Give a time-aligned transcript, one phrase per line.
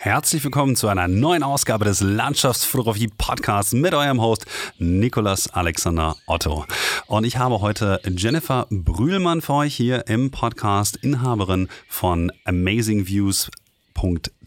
[0.00, 4.46] Herzlich willkommen zu einer neuen Ausgabe des Landschaftsfotografie Podcasts mit eurem Host
[4.78, 6.66] Nikolas Alexander Otto.
[7.08, 13.50] Und ich habe heute Jennifer Brühlmann für euch hier im Podcast, Inhaberin von Amazing Views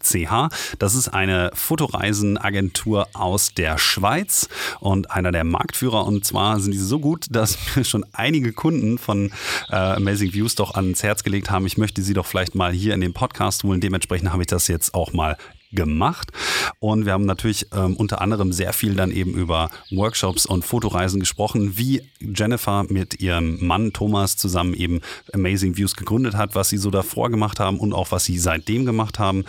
[0.02, 0.48] Ch.
[0.78, 4.48] Das ist eine Fotoreisenagentur aus der Schweiz
[4.80, 6.04] und einer der Marktführer.
[6.06, 9.32] Und zwar sind diese so gut, dass mir schon einige Kunden von
[9.70, 12.94] äh, Amazing Views doch ans Herz gelegt haben, ich möchte sie doch vielleicht mal hier
[12.94, 13.80] in den Podcast holen.
[13.80, 15.36] Dementsprechend habe ich das jetzt auch mal
[15.72, 16.30] gemacht.
[16.78, 21.20] Und wir haben natürlich ähm, unter anderem sehr viel dann eben über Workshops und Fotoreisen
[21.20, 25.00] gesprochen, wie Jennifer mit ihrem Mann Thomas zusammen eben
[25.32, 28.84] Amazing Views gegründet hat, was sie so davor gemacht haben und auch was sie seitdem
[28.84, 29.44] gemacht haben.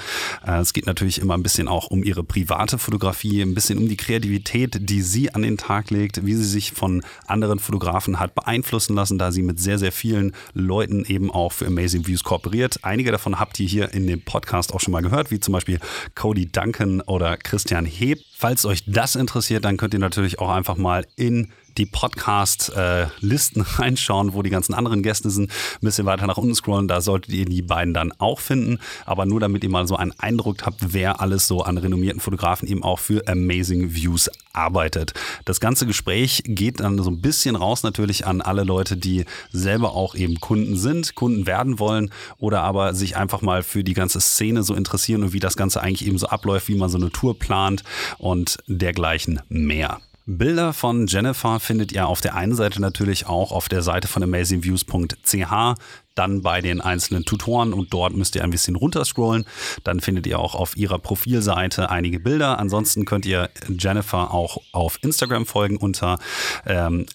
[0.46, 3.90] Äh, es geht natürlich immer ein bisschen auch um ihre private Fotografie, ein bisschen um
[3.90, 8.36] die Kreativität, die sie an den Tag legt, wie sie sich von anderen Fotografen hat
[8.36, 12.80] beeinflussen lassen, da sie mit sehr, sehr vielen Leuten eben auch für Amazing Views kooperiert.
[12.84, 15.80] Einige davon habt ihr hier in dem Podcast auch schon mal gehört, wie zum Beispiel
[16.16, 18.20] Cody Duncan oder Christian Heb.
[18.36, 23.66] Falls euch das interessiert, dann könnt ihr natürlich auch einfach mal in die Podcast-Listen äh,
[23.76, 25.52] reinschauen, wo die ganzen anderen Gäste sind.
[25.52, 28.80] Ein bisschen weiter nach unten scrollen, da solltet ihr die beiden dann auch finden.
[29.06, 32.68] Aber nur damit ihr mal so einen Eindruck habt, wer alles so an renommierten Fotografen
[32.68, 35.14] eben auch für Amazing Views arbeitet.
[35.46, 39.94] Das ganze Gespräch geht dann so ein bisschen raus natürlich an alle Leute, die selber
[39.94, 44.22] auch eben Kunden sind, Kunden werden wollen oder aber sich einfach mal für die ganze
[44.22, 47.12] Szene so interessieren und wie das Ganze eigentlich eben so abläuft, wie man so eine
[47.12, 47.84] Tour plant
[48.20, 50.00] und dergleichen mehr.
[50.26, 54.24] Bilder von Jennifer findet ihr auf der einen Seite natürlich auch auf der Seite von
[54.24, 55.76] amazingviews.ch,
[56.16, 59.44] dann bei den einzelnen Tutoren und dort müsst ihr ein bisschen runterscrollen.
[59.84, 62.58] Dann findet ihr auch auf ihrer Profilseite einige Bilder.
[62.58, 66.20] Ansonsten könnt ihr Jennifer auch auf Instagram folgen unter
[66.66, 67.06] ähm,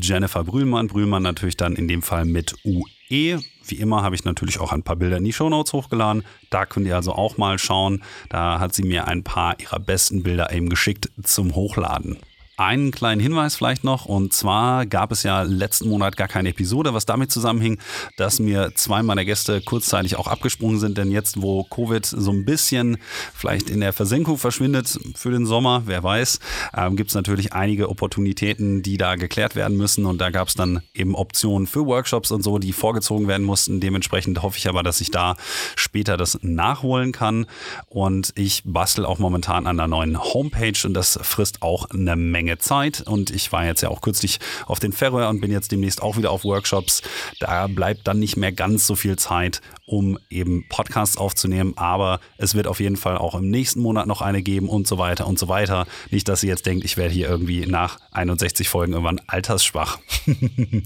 [0.00, 0.86] Jennifer Brühlmann.
[0.86, 3.40] Brühlmann natürlich dann in dem Fall mit UE.
[3.66, 6.22] Wie immer habe ich natürlich auch ein paar Bilder in die Shownotes hochgeladen.
[6.50, 8.04] Da könnt ihr also auch mal schauen.
[8.28, 12.18] Da hat sie mir ein paar ihrer besten Bilder eben geschickt zum Hochladen.
[12.58, 16.92] Einen kleinen Hinweis vielleicht noch, und zwar gab es ja letzten Monat gar keine Episode,
[16.92, 17.78] was damit zusammenhing,
[18.18, 22.44] dass mir zwei meiner Gäste kurzzeitig auch abgesprungen sind, denn jetzt, wo Covid so ein
[22.44, 22.98] bisschen
[23.32, 26.40] vielleicht in der Versenkung verschwindet für den Sommer, wer weiß,
[26.76, 30.54] ähm, gibt es natürlich einige Opportunitäten, die da geklärt werden müssen und da gab es
[30.54, 33.80] dann eben Optionen für Workshops und so, die vorgezogen werden mussten.
[33.80, 35.36] Dementsprechend hoffe ich aber, dass ich da
[35.74, 37.46] später das nachholen kann
[37.86, 42.41] und ich bastel auch momentan an einer neuen Homepage und das frisst auch eine Menge
[42.42, 45.70] Menge Zeit und ich war jetzt ja auch kürzlich auf den Färöer und bin jetzt
[45.70, 47.02] demnächst auch wieder auf Workshops.
[47.38, 49.60] Da bleibt dann nicht mehr ganz so viel Zeit,
[49.92, 54.22] um eben Podcasts aufzunehmen, aber es wird auf jeden Fall auch im nächsten Monat noch
[54.22, 55.86] eine geben und so weiter und so weiter.
[56.10, 59.98] Nicht, dass ihr jetzt denkt, ich werde hier irgendwie nach 61 Folgen irgendwann altersschwach.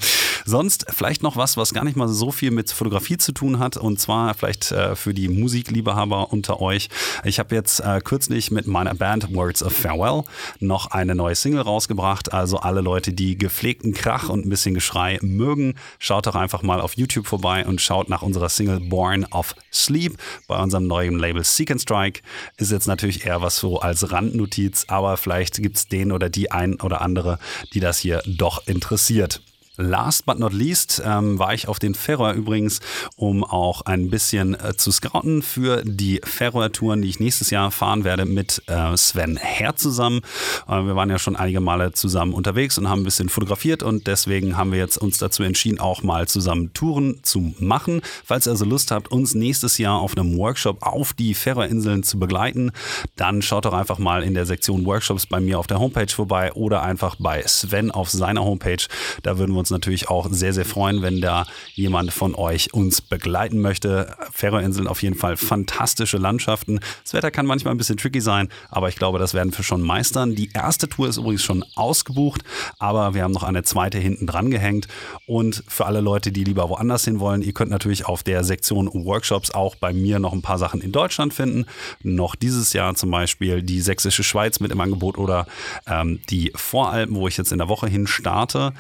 [0.45, 3.77] Sonst vielleicht noch was, was gar nicht mal so viel mit Fotografie zu tun hat
[3.77, 6.89] und zwar vielleicht äh, für die Musikliebhaber unter euch.
[7.23, 10.25] Ich habe jetzt äh, kürzlich mit meiner Band Words of Farewell
[10.59, 12.33] noch eine neue Single rausgebracht.
[12.33, 16.81] Also alle Leute, die gepflegten Krach und ein bisschen Geschrei mögen, schaut doch einfach mal
[16.81, 20.17] auf YouTube vorbei und schaut nach unserer Single Born of Sleep
[20.49, 22.23] bei unserem neuen Label Seek and Strike.
[22.57, 26.51] Ist jetzt natürlich eher was so als Randnotiz, aber vielleicht gibt es den oder die
[26.51, 27.39] ein oder andere,
[27.75, 29.43] die das hier doch interessiert.
[29.77, 32.81] Last but not least ähm, war ich auf den Färöer übrigens,
[33.17, 38.05] um auch ein bisschen äh, zu scouten für die Färöer-Touren, die ich nächstes Jahr fahren
[38.05, 40.21] werde mit äh, Sven Herr zusammen.
[40.67, 44.07] Äh, wir waren ja schon einige Male zusammen unterwegs und haben ein bisschen fotografiert und
[44.07, 48.01] deswegen haben wir jetzt uns dazu entschieden, auch mal zusammen Touren zu machen.
[48.25, 52.19] Falls ihr also Lust habt, uns nächstes Jahr auf einem Workshop auf die Färöerinseln zu
[52.19, 52.73] begleiten,
[53.17, 56.53] dann schaut doch einfach mal in der Sektion Workshops bei mir auf der Homepage vorbei
[56.53, 58.85] oder einfach bei Sven auf seiner Homepage.
[59.23, 61.45] Da würden wir uns uns natürlich auch sehr, sehr freuen, wenn da
[61.75, 64.15] jemand von euch uns begleiten möchte.
[64.31, 66.79] Färöerinseln auf jeden Fall fantastische Landschaften.
[67.03, 69.83] Das Wetter kann manchmal ein bisschen tricky sein, aber ich glaube, das werden wir schon
[69.83, 70.35] meistern.
[70.37, 72.43] Die erste Tour ist übrigens schon ausgebucht,
[72.79, 74.87] aber wir haben noch eine zweite hinten dran gehängt.
[75.27, 78.89] Und für alle Leute, die lieber woanders hin wollen, ihr könnt natürlich auf der Sektion
[78.93, 81.67] Workshops auch bei mir noch ein paar Sachen in Deutschland finden.
[82.03, 85.47] Noch dieses Jahr zum Beispiel die Sächsische Schweiz mit im Angebot oder
[85.89, 88.73] ähm, die Voralpen, wo ich jetzt in der Woche hin starte.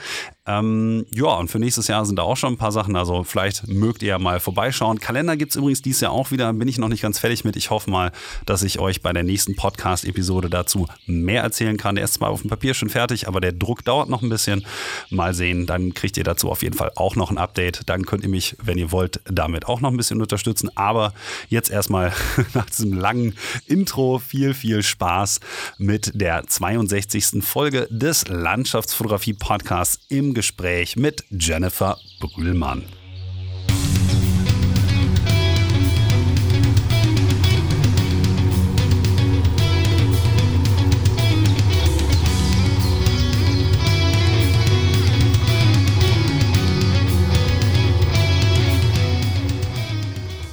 [0.46, 2.94] Ähm, ja, und für nächstes Jahr sind da auch schon ein paar Sachen.
[2.94, 5.00] Also vielleicht mögt ihr ja mal vorbeischauen.
[5.00, 6.52] Kalender gibt es übrigens dieses Jahr auch wieder.
[6.52, 7.56] Bin ich noch nicht ganz fertig mit.
[7.56, 8.12] Ich hoffe mal,
[8.44, 11.96] dass ich euch bei der nächsten Podcast-Episode dazu mehr erzählen kann.
[11.96, 14.64] Der ist zwar auf dem Papier schon fertig, aber der Druck dauert noch ein bisschen.
[15.10, 17.82] Mal sehen, dann kriegt ihr dazu auf jeden Fall auch noch ein Update.
[17.86, 20.70] Dann könnt ihr mich, wenn ihr wollt, damit auch noch ein bisschen unterstützen.
[20.76, 21.12] Aber
[21.48, 22.12] jetzt erstmal
[22.54, 23.34] nach diesem langen
[23.66, 25.40] Intro viel, viel Spaß
[25.78, 27.42] mit der 62.
[27.42, 32.84] Folge des Landschaftsfotografie-Podcasts im Gespräch mit Jennifer Brühlmann.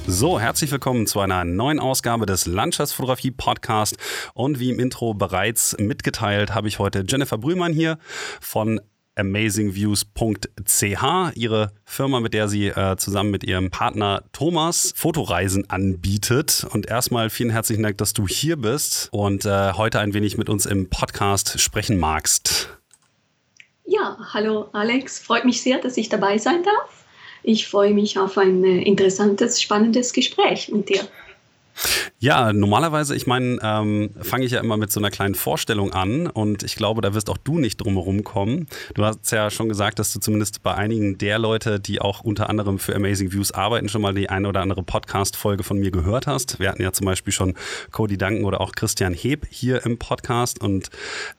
[0.06, 3.98] So, herzlich willkommen zu einer neuen Ausgabe des Landschaftsfotografie Podcast.
[4.32, 7.98] Und wie im Intro bereits mitgeteilt, habe ich heute Jennifer Brühmann hier
[8.40, 8.80] von
[9.16, 16.66] amazingviews.ch, ihre Firma, mit der sie äh, zusammen mit ihrem Partner Thomas Fotoreisen anbietet.
[16.70, 20.48] Und erstmal vielen herzlichen Dank, dass du hier bist und äh, heute ein wenig mit
[20.48, 22.68] uns im Podcast sprechen magst.
[23.84, 27.04] Ja, hallo Alex, freut mich sehr, dass ich dabei sein darf.
[27.42, 31.06] Ich freue mich auf ein äh, interessantes, spannendes Gespräch mit dir.
[32.18, 36.26] Ja, normalerweise, ich meine, ähm, fange ich ja immer mit so einer kleinen Vorstellung an
[36.26, 38.66] und ich glaube, da wirst auch du nicht drum herum kommen.
[38.94, 42.48] Du hast ja schon gesagt, dass du zumindest bei einigen der Leute, die auch unter
[42.48, 46.26] anderem für Amazing Views arbeiten, schon mal die eine oder andere Podcast-Folge von mir gehört
[46.26, 46.58] hast.
[46.60, 47.54] Wir hatten ja zum Beispiel schon
[47.90, 50.90] Cody Duncan oder auch Christian Heb hier im Podcast und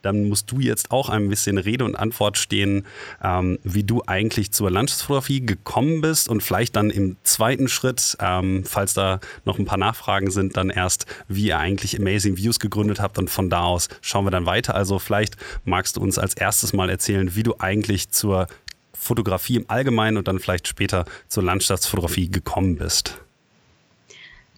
[0.01, 2.85] dann musst du jetzt auch ein bisschen Rede und Antwort stehen,
[3.23, 8.63] ähm, wie du eigentlich zur Landschaftsfotografie gekommen bist und vielleicht dann im zweiten Schritt, ähm,
[8.65, 12.59] falls da noch ein paar Nachfragen Fragen sind dann erst, wie ihr eigentlich Amazing Views
[12.59, 14.75] gegründet habt und von da aus schauen wir dann weiter.
[14.75, 18.47] Also vielleicht magst du uns als erstes mal erzählen, wie du eigentlich zur
[18.93, 23.19] Fotografie im Allgemeinen und dann vielleicht später zur Landschaftsfotografie gekommen bist.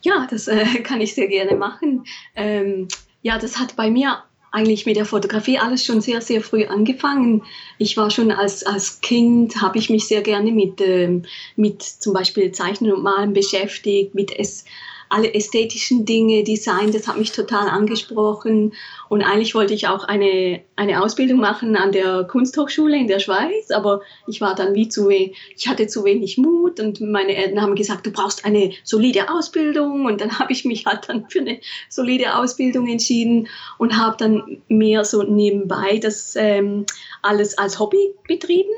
[0.02, 2.06] Ja, das äh, kann ich sehr gerne machen.
[2.36, 2.88] Ähm,
[3.24, 7.44] ja, das hat bei mir eigentlich mit der Fotografie alles schon sehr, sehr früh angefangen.
[7.78, 11.24] Ich war schon als, als Kind, habe ich mich sehr gerne mit, ähm,
[11.56, 14.64] mit zum Beispiel Zeichnen und Malen beschäftigt, mit es
[15.10, 18.74] alle ästhetischen Dinge, Design, das hat mich total angesprochen.
[19.10, 23.72] Und eigentlich wollte ich auch eine, eine Ausbildung machen an der Kunsthochschule in der Schweiz,
[23.72, 27.76] aber ich war dann wie zu, ich hatte zu wenig Mut und meine Eltern haben
[27.76, 30.06] gesagt, du brauchst eine solide Ausbildung.
[30.06, 31.60] Und dann habe ich mich halt dann für eine
[31.90, 36.86] solide Ausbildung entschieden und habe dann mehr so nebenbei das ähm,
[37.22, 38.70] alles als Hobby betrieben.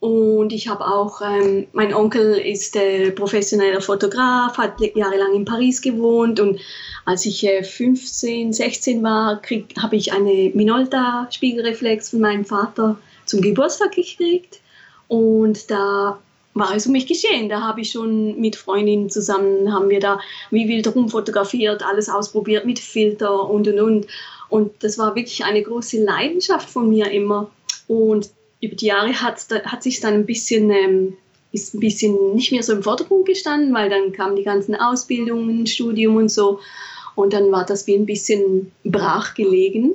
[0.00, 5.82] Und ich habe auch, ähm, mein Onkel ist äh, professioneller Fotograf, hat jahrelang in Paris
[5.82, 6.60] gewohnt und
[7.04, 9.40] als ich äh, 15, 16 war,
[9.80, 14.60] habe ich eine Minolta-Spiegelreflex von meinem Vater zum Geburtstag gekriegt.
[15.08, 16.18] Und da
[16.54, 17.48] war es um mich geschehen.
[17.48, 20.20] Da habe ich schon mit Freundinnen zusammen, haben wir da
[20.50, 24.06] wie wild rum fotografiert, alles ausprobiert mit Filter und und und.
[24.50, 27.50] Und das war wirklich eine große Leidenschaft von mir immer.
[27.86, 28.30] Und
[28.60, 31.16] über die Jahre hat, hat sich dann ein bisschen, ähm,
[31.52, 35.66] ist ein bisschen nicht mehr so im Vordergrund gestanden, weil dann kamen die ganzen Ausbildungen,
[35.66, 36.60] Studium und so.
[37.14, 39.94] Und dann war das wie ein bisschen brach gelegen.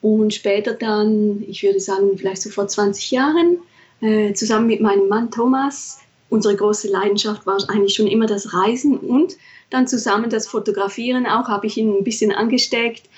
[0.00, 3.58] Und später dann, ich würde sagen, vielleicht so vor 20 Jahren,
[4.00, 8.96] äh, zusammen mit meinem Mann Thomas, unsere große Leidenschaft war eigentlich schon immer das Reisen
[8.96, 9.36] und
[9.70, 13.08] dann zusammen das Fotografieren auch, habe ich ihn ein bisschen angesteckt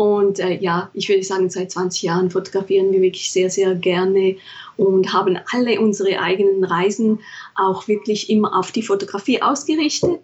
[0.00, 4.36] und äh, ja, ich würde sagen, seit 20 Jahren fotografieren wir wirklich sehr, sehr gerne
[4.78, 7.18] und haben alle unsere eigenen Reisen
[7.54, 10.20] auch wirklich immer auf die Fotografie ausgerichtet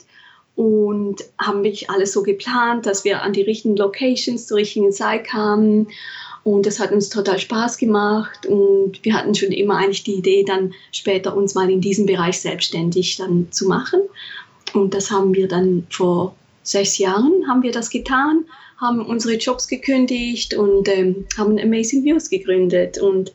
[0.55, 5.27] und haben wirklich alles so geplant, dass wir an die richtigen Locations zur richtigen Zeit
[5.27, 5.89] kamen.
[6.43, 10.43] Und das hat uns total Spaß gemacht und wir hatten schon immer eigentlich die Idee,
[10.43, 14.01] dann später uns mal in diesem Bereich selbstständig dann zu machen.
[14.73, 18.47] Und das haben wir dann vor sechs Jahren haben wir das getan
[18.79, 22.99] haben unsere Jobs gekündigt und ähm, haben Amazing Views gegründet.
[22.99, 23.33] Und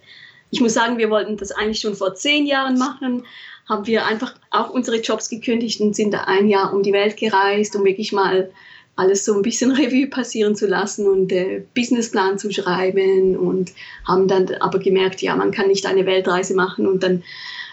[0.52, 3.26] ich muss sagen, wir wollten das eigentlich schon vor zehn Jahren machen,
[3.68, 7.18] haben wir einfach auch unsere Jobs gekündigt und sind da ein Jahr um die Welt
[7.18, 8.52] gereist, um wirklich mal
[8.96, 13.72] alles so ein bisschen Revue passieren zu lassen und äh, Businessplan zu schreiben und
[14.06, 17.24] haben dann aber gemerkt, ja, man kann nicht eine Weltreise machen und dann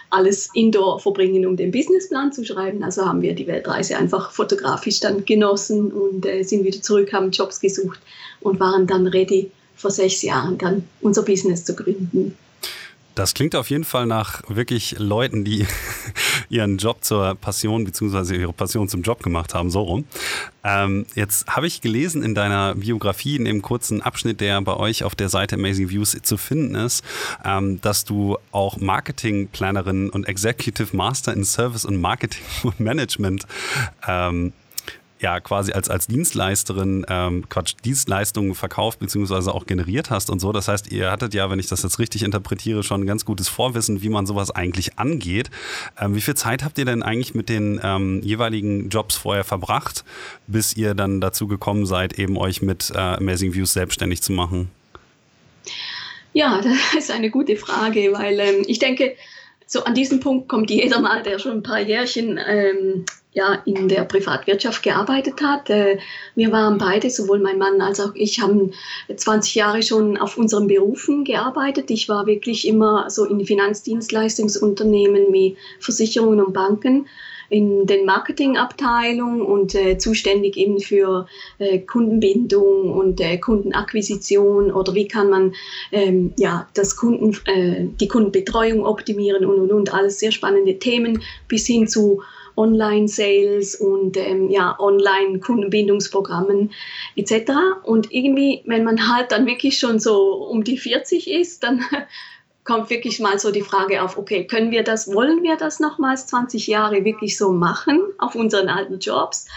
[0.09, 2.83] alles indoor verbringen, um den Businessplan zu schreiben.
[2.83, 7.31] Also haben wir die Weltreise einfach fotografisch dann genossen und äh, sind wieder zurück, haben
[7.31, 7.99] Jobs gesucht
[8.41, 12.37] und waren dann ready, vor sechs Jahren dann unser Business zu gründen.
[13.15, 15.65] Das klingt auf jeden Fall nach wirklich Leuten, die
[16.49, 18.35] ihren Job zur Passion bzw.
[18.35, 20.05] ihre Passion zum Job gemacht haben, so rum.
[20.63, 25.03] Ähm, jetzt habe ich gelesen in deiner Biografie, in dem kurzen Abschnitt, der bei euch
[25.03, 27.03] auf der Seite Amazing Views zu finden ist,
[27.45, 33.45] ähm, dass du auch Marketingplanerin und Executive Master in Service und Marketing und Management
[34.07, 34.53] ähm,
[35.19, 39.51] ja quasi als, als Dienstleisterin ähm, Quatsch, Dienstleistungen verkauft bzw.
[39.51, 40.51] auch generiert hast und so.
[40.51, 43.49] Das heißt, ihr hattet ja, wenn ich das jetzt richtig interpretiere, schon ein ganz gutes
[43.49, 45.49] Vorwissen, wie man sowas eigentlich angeht.
[45.99, 50.05] Ähm, wie viel Zeit habt ihr denn eigentlich mit den ähm, jeweiligen Jobs vorher verbracht,
[50.47, 54.69] bis ihr dann dazu gekommen seid, eben euch mit äh, Amazing Views selbstständig zu machen?
[56.33, 56.61] Ja,
[56.93, 59.15] das ist eine gute Frage, weil ähm, ich denke,
[59.71, 63.87] so an diesen Punkt kommt jeder mal, der schon ein paar Jährchen ähm, ja, in
[63.87, 65.69] der Privatwirtschaft gearbeitet hat.
[65.69, 65.99] Äh,
[66.33, 68.71] wir waren beide, sowohl mein Mann als auch ich, haben
[69.15, 71.91] 20 Jahre schon auf unseren Berufen gearbeitet.
[71.91, 77.07] Ich war wirklich immer so in Finanzdienstleistungsunternehmen wie Versicherungen und Banken.
[77.49, 81.27] In den Marketingabteilungen und äh, zuständig eben für
[81.57, 85.53] äh, Kundenbindung und äh, Kundenakquisition oder wie kann man
[85.91, 89.93] ähm, ja, das Kunden, äh, die Kundenbetreuung optimieren und, und, und.
[89.93, 92.21] Alles sehr spannende Themen bis hin zu
[92.55, 96.71] Online-Sales und ähm, ja, Online-Kundenbindungsprogrammen
[97.15, 97.51] etc.
[97.83, 101.81] Und irgendwie, wenn man halt dann wirklich schon so um die 40 ist, dann
[102.69, 106.27] kommt wirklich mal so die Frage auf, okay, können wir das, wollen wir das nochmals
[106.27, 109.47] 20 Jahre wirklich so machen auf unseren alten Jobs?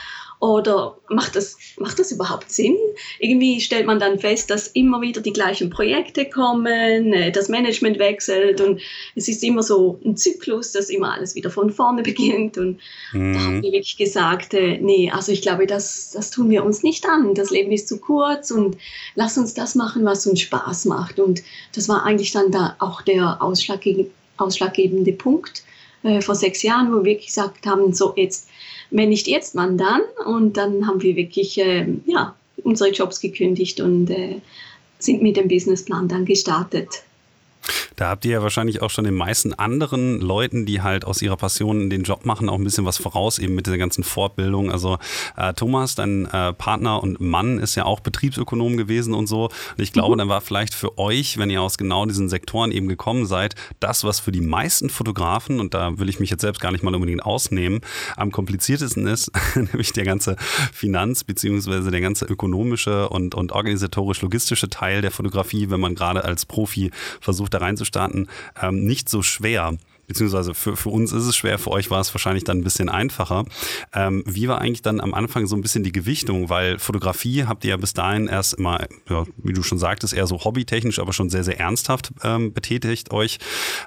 [0.43, 2.77] Oder macht das, macht das überhaupt Sinn?
[3.21, 8.01] Irgendwie stellt man dann fest, dass immer wieder die gleichen Projekte kommen, äh, das Management
[8.01, 8.81] wechselt und
[9.15, 12.59] es ist immer so ein Zyklus, dass immer alles wieder von vorne beginnt.
[12.59, 12.81] Und
[13.13, 13.35] mhm.
[13.35, 16.83] da haben wir wirklich gesagt, äh, nee, also ich glaube, das, das tun wir uns
[16.83, 17.35] nicht an.
[17.35, 18.77] Das Leben ist zu kurz und
[19.15, 21.21] lass uns das machen, was uns Spaß macht.
[21.21, 21.45] Und
[21.77, 25.63] das war eigentlich dann da auch der ausschlaggebende Punkt
[26.03, 28.49] äh, vor sechs Jahren, wo wir gesagt haben, so jetzt
[28.93, 30.03] wenn nicht jetzt, wann dann?
[30.27, 34.41] Und dann haben wir wirklich äh, ja, unsere Jobs gekündigt und äh,
[34.99, 37.03] sind mit dem Businessplan dann gestartet.
[37.97, 41.37] Da habt ihr ja wahrscheinlich auch schon den meisten anderen Leuten, die halt aus ihrer
[41.37, 44.71] Passion den Job machen, auch ein bisschen was voraus, eben mit der ganzen Fortbildung.
[44.71, 44.99] Also
[45.37, 49.45] äh, Thomas, dein äh, Partner und Mann, ist ja auch Betriebsökonom gewesen und so.
[49.45, 50.19] Und ich glaube, mhm.
[50.19, 54.05] dann war vielleicht für euch, wenn ihr aus genau diesen Sektoren eben gekommen seid, das,
[54.05, 56.95] was für die meisten Fotografen, und da will ich mich jetzt selbst gar nicht mal
[56.95, 57.81] unbedingt ausnehmen,
[58.17, 60.37] am kompliziertesten ist, nämlich der ganze
[60.73, 66.47] Finanz- beziehungsweise der ganze ökonomische und, und organisatorisch-logistische Teil der Fotografie, wenn man gerade als
[66.47, 66.91] Profi
[67.21, 68.27] versucht, da reinzuschauen Staaten
[68.61, 72.13] ähm, nicht so schwer beziehungsweise für, für uns ist es schwer, für euch war es
[72.15, 73.45] wahrscheinlich dann ein bisschen einfacher.
[73.95, 76.49] Ähm, wie war eigentlich dann am Anfang so ein bisschen die Gewichtung?
[76.49, 80.27] Weil Fotografie habt ihr ja bis dahin erst immer, ja, wie du schon sagtest, eher
[80.27, 83.39] so hobbytechnisch, aber schon sehr, sehr ernsthaft ähm, betätigt euch.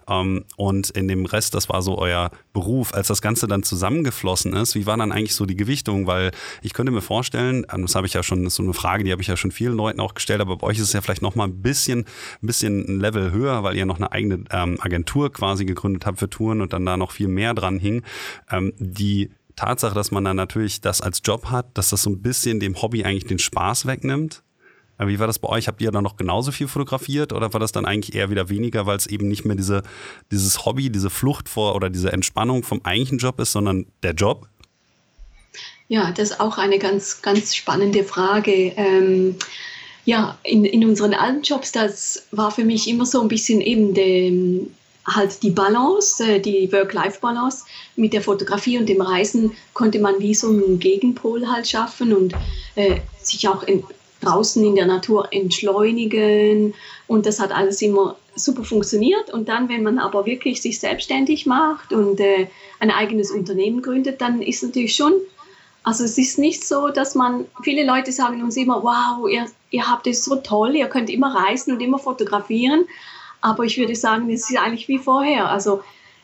[0.07, 2.93] Ähm, und in dem Rest, das war so euer Beruf.
[2.93, 6.07] Als das Ganze dann zusammengeflossen ist, wie war dann eigentlich so die Gewichtung?
[6.07, 6.31] Weil
[6.61, 9.03] ich könnte mir vorstellen, ähm, das habe ich ja schon, das ist so eine Frage,
[9.03, 11.01] die habe ich ja schon vielen Leuten auch gestellt, aber bei euch ist es ja
[11.01, 14.77] vielleicht nochmal ein bisschen, ein bisschen ein Level höher, weil ihr noch eine eigene ähm,
[14.79, 18.03] Agentur quasi gegründet habt für Touren und dann da noch viel mehr dran hing.
[18.51, 22.21] Ähm, die Tatsache, dass man dann natürlich das als Job hat, dass das so ein
[22.21, 24.43] bisschen dem Hobby eigentlich den Spaß wegnimmt.
[24.97, 25.67] Äh, wie war das bei euch?
[25.67, 28.85] Habt ihr dann noch genauso viel fotografiert oder war das dann eigentlich eher wieder weniger,
[28.85, 29.83] weil es eben nicht mehr diese,
[30.31, 34.47] dieses Hobby, diese Flucht vor oder diese Entspannung vom eigentlichen Job ist, sondern der Job?
[35.87, 38.73] Ja, das ist auch eine ganz, ganz spannende Frage.
[38.75, 39.35] Ähm,
[40.03, 43.93] ja, in, in unseren alten Jobs, das war für mich immer so ein bisschen eben
[43.93, 44.31] der
[45.07, 47.65] halt die Balance, äh, die Work-Life-Balance.
[47.95, 52.33] Mit der Fotografie und dem Reisen konnte man wie so einen Gegenpol halt schaffen und
[52.75, 53.83] äh, sich auch in,
[54.21, 56.73] draußen in der Natur entschleunigen.
[57.07, 59.31] Und das hat alles immer super funktioniert.
[59.31, 62.47] Und dann, wenn man aber wirklich sich selbstständig macht und äh,
[62.79, 65.13] ein eigenes Unternehmen gründet, dann ist natürlich schon,
[65.83, 69.87] also es ist nicht so, dass man, viele Leute sagen uns immer, wow, ihr, ihr
[69.87, 72.85] habt es so toll, ihr könnt immer reisen und immer fotografieren,
[73.45, 75.49] aber ich würde sagen, es ist eigentlich wie vorher.
[75.49, 75.81] Also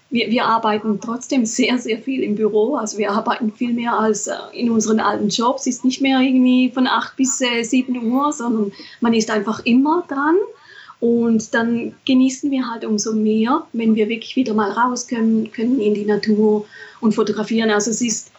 [0.09, 2.75] wir, wir arbeiten trotzdem sehr, sehr viel im Büro.
[2.75, 5.67] Also wir arbeiten viel mehr als äh, in unseren alten Jobs.
[5.67, 9.63] Es ist nicht mehr irgendwie von 8 bis 7 äh, Uhr, sondern man ist einfach
[9.65, 10.35] immer dran.
[10.99, 15.79] Und dann genießen wir halt umso mehr, wenn wir wirklich wieder mal raus können, können
[15.79, 16.65] in die Natur
[17.01, 17.69] und fotografieren.
[17.69, 18.31] Also es ist,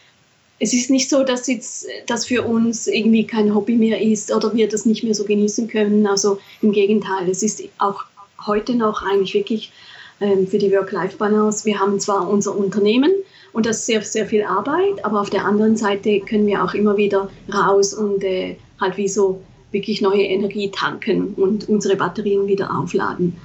[0.59, 4.53] es ist nicht so, dass jetzt das für uns irgendwie kein Hobby mehr ist oder
[4.53, 6.05] wir das nicht mehr so genießen können.
[6.05, 8.05] Also im Gegenteil, es ist auch
[8.47, 9.71] heute noch eigentlich wirklich
[10.21, 11.65] ähm, für die Work-Life-Balance.
[11.65, 13.11] Wir haben zwar unser Unternehmen
[13.51, 16.73] und das ist sehr, sehr viel Arbeit, aber auf der anderen Seite können wir auch
[16.73, 22.47] immer wieder raus und äh, halt wie so wirklich neue Energie tanken und unsere Batterien
[22.47, 23.35] wieder aufladen.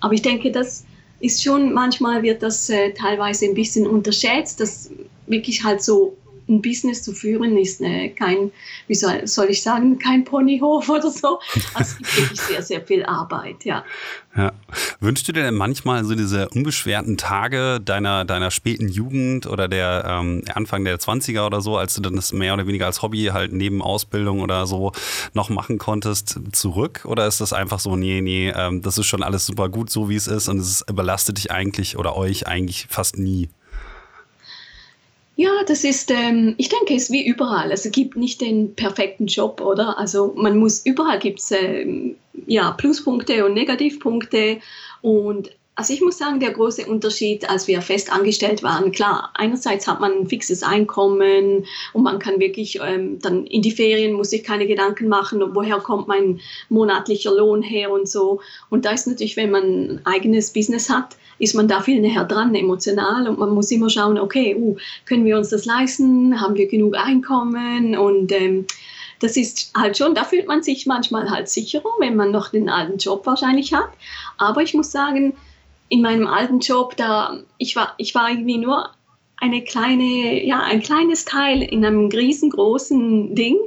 [0.00, 0.84] Aber ich denke, das
[1.20, 4.90] ist schon, manchmal wird das äh, teilweise ein bisschen unterschätzt, dass
[5.26, 6.16] wirklich halt so
[6.48, 8.50] ein Business zu führen ist äh, kein,
[8.86, 11.40] wie soll, soll ich sagen, kein Ponyhof oder so.
[11.74, 13.84] Also es gibt wirklich sehr, sehr viel Arbeit, ja.
[14.36, 14.52] Ja.
[15.00, 20.04] Wünschst du dir denn manchmal so diese unbeschwerten Tage deiner, deiner späten Jugend oder der
[20.06, 23.30] ähm, Anfang der 20er oder so, als du dann das mehr oder weniger als Hobby
[23.32, 24.92] halt neben Ausbildung oder so
[25.32, 27.04] noch machen konntest, zurück?
[27.06, 30.10] Oder ist das einfach so, nee, nee, ähm, das ist schon alles super gut, so
[30.10, 33.48] wie es ist und es überlastet dich eigentlich oder euch eigentlich fast nie?
[35.38, 37.70] Ja, das ist, ähm, ich denke, es ist wie überall.
[37.70, 39.98] Also es gibt nicht den perfekten Job, oder?
[39.98, 42.16] Also man muss, überall gibt es ähm,
[42.46, 44.60] ja, Pluspunkte und Negativpunkte
[45.02, 49.86] und also ich muss sagen, der große Unterschied, als wir fest angestellt waren, klar, einerseits
[49.86, 54.30] hat man ein fixes Einkommen und man kann wirklich ähm, dann in die Ferien, muss
[54.30, 56.40] sich keine Gedanken machen, woher kommt mein
[56.70, 58.40] monatlicher Lohn her und so.
[58.70, 62.24] Und da ist natürlich, wenn man ein eigenes Business hat, ist man da viel näher
[62.24, 66.54] dran, emotional und man muss immer schauen, okay, uh, können wir uns das leisten, haben
[66.54, 67.96] wir genug Einkommen?
[67.96, 68.66] Und ähm,
[69.20, 72.68] das ist halt schon, da fühlt man sich manchmal halt sicherer, wenn man noch den
[72.68, 73.88] alten Job wahrscheinlich hat.
[74.38, 75.34] Aber ich muss sagen,
[75.88, 78.90] in meinem alten Job, da ich war, ich war irgendwie nur
[79.38, 83.58] eine kleine, ja, ein kleines Teil in einem riesengroßen Ding.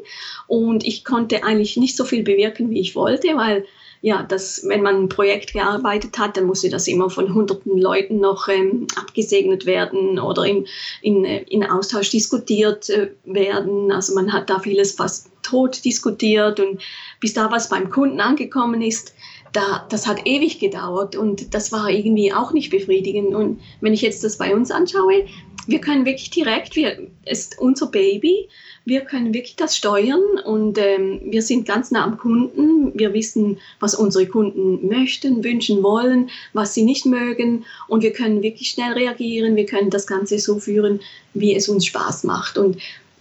[0.48, 3.66] Und ich konnte eigentlich nicht so viel bewirken, wie ich wollte, weil
[4.02, 8.20] ja, das, wenn man ein Projekt gearbeitet hat, dann musste das immer von hunderten Leuten
[8.20, 10.66] noch ähm, abgesegnet werden oder in,
[11.02, 13.92] in, äh, in Austausch diskutiert äh, werden.
[13.92, 16.82] Also man hat da vieles fast tot diskutiert und
[17.20, 19.14] bis da was beim Kunden angekommen ist,
[19.52, 23.34] da, das hat ewig gedauert und das war irgendwie auch nicht befriedigend.
[23.34, 25.26] Und wenn ich jetzt das bei uns anschaue,
[25.68, 28.50] wir können wirklich direkt, wir, es ist unser Baby,
[28.86, 32.98] wir können wirklich das steuern und ähm, wir sind ganz nah am Kunden.
[32.98, 38.42] Wir wissen, was unsere Kunden möchten, wünschen wollen, was sie nicht mögen und wir können
[38.42, 39.56] wirklich schnell reagieren.
[39.56, 41.02] Wir können das Ganze so führen,
[41.34, 42.58] wie es uns Spaß macht.
[42.58, 42.78] Und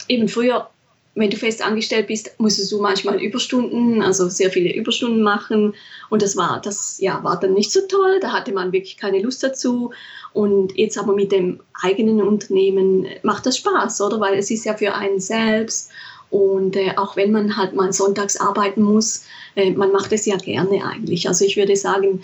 [0.09, 0.71] eben früher
[1.19, 5.75] wenn du fest angestellt bist, musstest du manchmal Überstunden, also sehr viele Überstunden machen.
[6.11, 8.21] Und das war, das ja, war dann nicht so toll.
[8.21, 9.91] Da hatte man wirklich keine Lust dazu.
[10.33, 14.21] Und jetzt aber mit dem eigenen Unternehmen macht das Spaß, oder?
[14.21, 15.91] Weil es ist ja für einen selbst.
[16.31, 19.25] Und äh, auch wenn man halt mal sonntags arbeiten muss,
[19.57, 21.27] äh, man macht es ja gerne eigentlich.
[21.29, 22.23] Also ich würde sagen,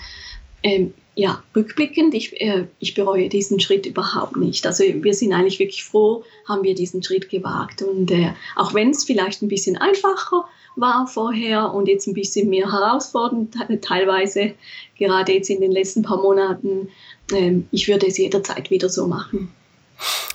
[0.62, 4.66] äh, ja, rückblickend, ich, äh, ich bereue diesen Schritt überhaupt nicht.
[4.66, 7.82] Also wir sind eigentlich wirklich froh, haben wir diesen Schritt gewagt.
[7.82, 12.50] Und äh, auch wenn es vielleicht ein bisschen einfacher war vorher und jetzt ein bisschen
[12.50, 14.54] mehr herausfordernd teilweise,
[14.98, 16.88] gerade jetzt in den letzten paar Monaten,
[17.32, 19.52] äh, ich würde es jederzeit wieder so machen.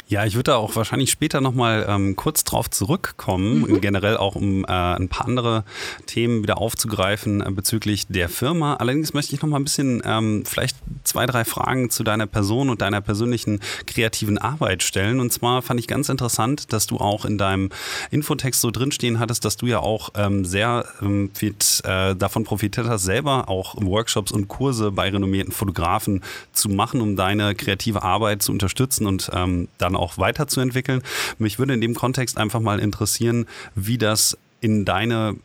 [0.10, 3.80] Ja, ich würde da auch wahrscheinlich später nochmal ähm, kurz drauf zurückkommen, mhm.
[3.80, 5.64] generell auch um äh, ein paar andere
[6.08, 8.74] Themen wieder aufzugreifen äh, bezüglich der Firma.
[8.78, 12.82] Allerdings möchte ich nochmal ein bisschen ähm, vielleicht zwei, drei Fragen zu deiner Person und
[12.82, 15.20] deiner persönlichen kreativen Arbeit stellen.
[15.20, 17.70] Und zwar fand ich ganz interessant, dass du auch in deinem
[18.10, 22.88] Infotext so drinstehen hattest, dass du ja auch ähm, sehr ähm, viel äh, davon profitiert
[22.88, 28.42] hast, selber auch Workshops und Kurse bei renommierten Fotografen zu machen, um deine kreative Arbeit
[28.42, 31.02] zu unterstützen und ähm, dann auch weiterzuentwickeln.
[31.38, 35.36] Mich würde in dem Kontext einfach mal interessieren, wie das in deine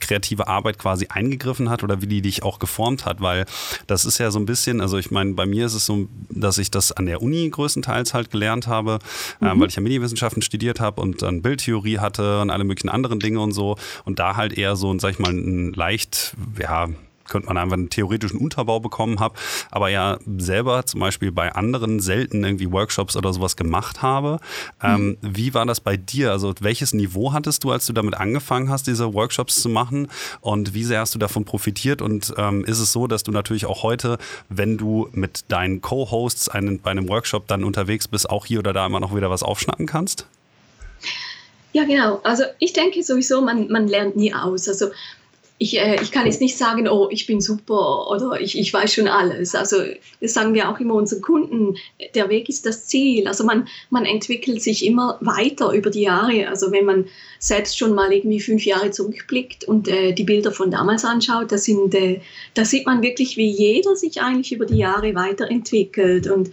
[0.00, 3.44] kreative Arbeit quasi eingegriffen hat oder wie die dich auch geformt hat, weil
[3.86, 6.58] das ist ja so ein bisschen, also ich meine, bei mir ist es so, dass
[6.58, 8.98] ich das an der Uni größtenteils halt gelernt habe,
[9.40, 9.50] äh, mhm.
[9.50, 13.20] äh, weil ich ja Medienwissenschaften studiert habe und dann Bildtheorie hatte und alle möglichen anderen
[13.20, 16.88] Dinge und so und da halt eher so, sag ich mal, ein leicht, ja,
[17.30, 19.34] könnte man einfach einen theoretischen Unterbau bekommen habe,
[19.70, 24.38] aber ja selber zum Beispiel bei anderen selten irgendwie Workshops oder sowas gemacht habe.
[24.82, 25.16] Ähm, mhm.
[25.22, 26.32] Wie war das bei dir?
[26.32, 30.08] Also welches Niveau hattest du, als du damit angefangen hast, diese Workshops zu machen
[30.40, 33.66] und wie sehr hast du davon profitiert und ähm, ist es so, dass du natürlich
[33.66, 38.46] auch heute, wenn du mit deinen Co-Hosts einen, bei einem Workshop dann unterwegs bist, auch
[38.46, 40.26] hier oder da immer noch wieder was aufschnappen kannst?
[41.72, 42.20] Ja, genau.
[42.24, 44.68] Also ich denke sowieso, man, man lernt nie aus.
[44.68, 44.90] Also
[45.62, 48.94] ich, äh, ich kann jetzt nicht sagen, oh, ich bin super oder ich, ich weiß
[48.94, 49.54] schon alles.
[49.54, 49.76] Also
[50.18, 51.76] das sagen wir auch immer unseren Kunden,
[52.14, 53.28] der Weg ist das Ziel.
[53.28, 56.48] Also man, man entwickelt sich immer weiter über die Jahre.
[56.48, 57.04] Also wenn man
[57.38, 61.56] selbst schon mal irgendwie fünf Jahre zurückblickt und äh, die Bilder von damals anschaut, da,
[61.56, 62.20] äh,
[62.54, 66.26] da sieht man wirklich, wie jeder sich eigentlich über die Jahre weiterentwickelt.
[66.26, 66.52] Und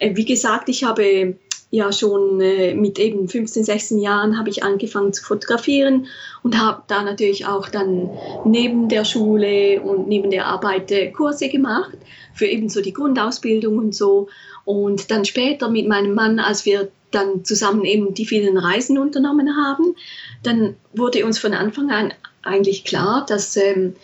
[0.00, 1.36] äh, wie gesagt, ich habe
[1.70, 6.06] ja schon äh, mit eben 15, 16 Jahren habe ich angefangen zu fotografieren
[6.42, 8.10] und habe da natürlich auch dann
[8.44, 11.92] neben der Schule und neben der Arbeit äh, Kurse gemacht
[12.34, 14.28] für eben so die Grundausbildung und so.
[14.64, 19.56] Und dann später mit meinem Mann, als wir dann zusammen eben die vielen Reisen unternommen
[19.56, 19.96] haben,
[20.42, 23.94] dann wurde uns von Anfang an eigentlich klar, dass ähm,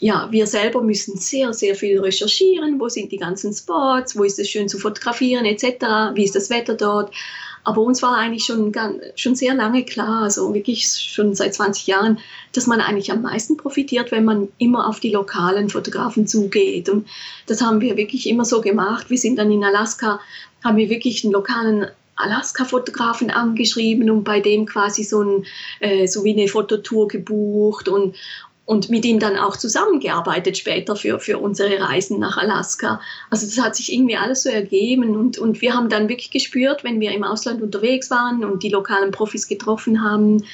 [0.00, 2.78] ja, wir selber müssen sehr, sehr viel recherchieren.
[2.78, 4.16] Wo sind die ganzen Spots?
[4.16, 6.14] Wo ist es schön zu fotografieren, etc.?
[6.14, 7.12] Wie ist das Wetter dort?
[7.64, 8.72] Aber uns war eigentlich schon,
[9.14, 12.18] schon sehr lange klar, also wirklich schon seit 20 Jahren,
[12.52, 16.88] dass man eigentlich am meisten profitiert, wenn man immer auf die lokalen Fotografen zugeht.
[16.88, 17.06] Und
[17.46, 19.10] das haben wir wirklich immer so gemacht.
[19.10, 20.20] Wir sind dann in Alaska,
[20.64, 25.46] haben wir wirklich einen lokalen Alaska-Fotografen angeschrieben und bei dem quasi so, ein,
[25.80, 28.16] äh, so wie eine Fototour gebucht und,
[28.68, 33.00] und mit ihm dann auch zusammengearbeitet später für, für unsere Reisen nach Alaska.
[33.30, 36.84] Also das hat sich irgendwie alles so ergeben und, und wir haben dann wirklich gespürt,
[36.84, 40.44] wenn wir im Ausland unterwegs waren und die lokalen Profis getroffen haben,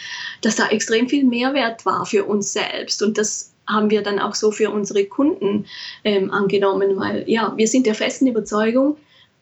[0.43, 4.37] dass da extrem viel Mehrwert war für uns selbst und das haben wir dann auch
[4.37, 5.67] so für unsere Kunden
[6.05, 8.97] ähm, angenommen, weil ja, wir sind der festen Überzeugung,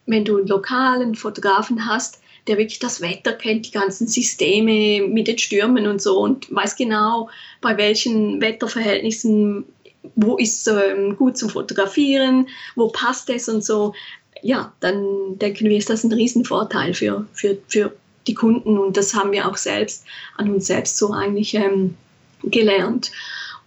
[0.06, 5.28] wenn du einen lokalen Fotografen hast, der wirklich das Wetter kennt, die ganzen Systeme mit
[5.28, 7.28] den Stürmen und so und weiß genau,
[7.60, 9.64] bei welchen Wetterverhältnissen,
[10.16, 13.94] wo ist ähm, gut zum Fotografieren, wo passt es und so.
[14.42, 17.92] Ja, dann denken wir, ist das ein Riesenvorteil für, für, für
[18.26, 20.04] die Kunden und das haben wir auch selbst
[20.36, 21.94] an uns selbst so eigentlich ähm,
[22.42, 23.12] gelernt.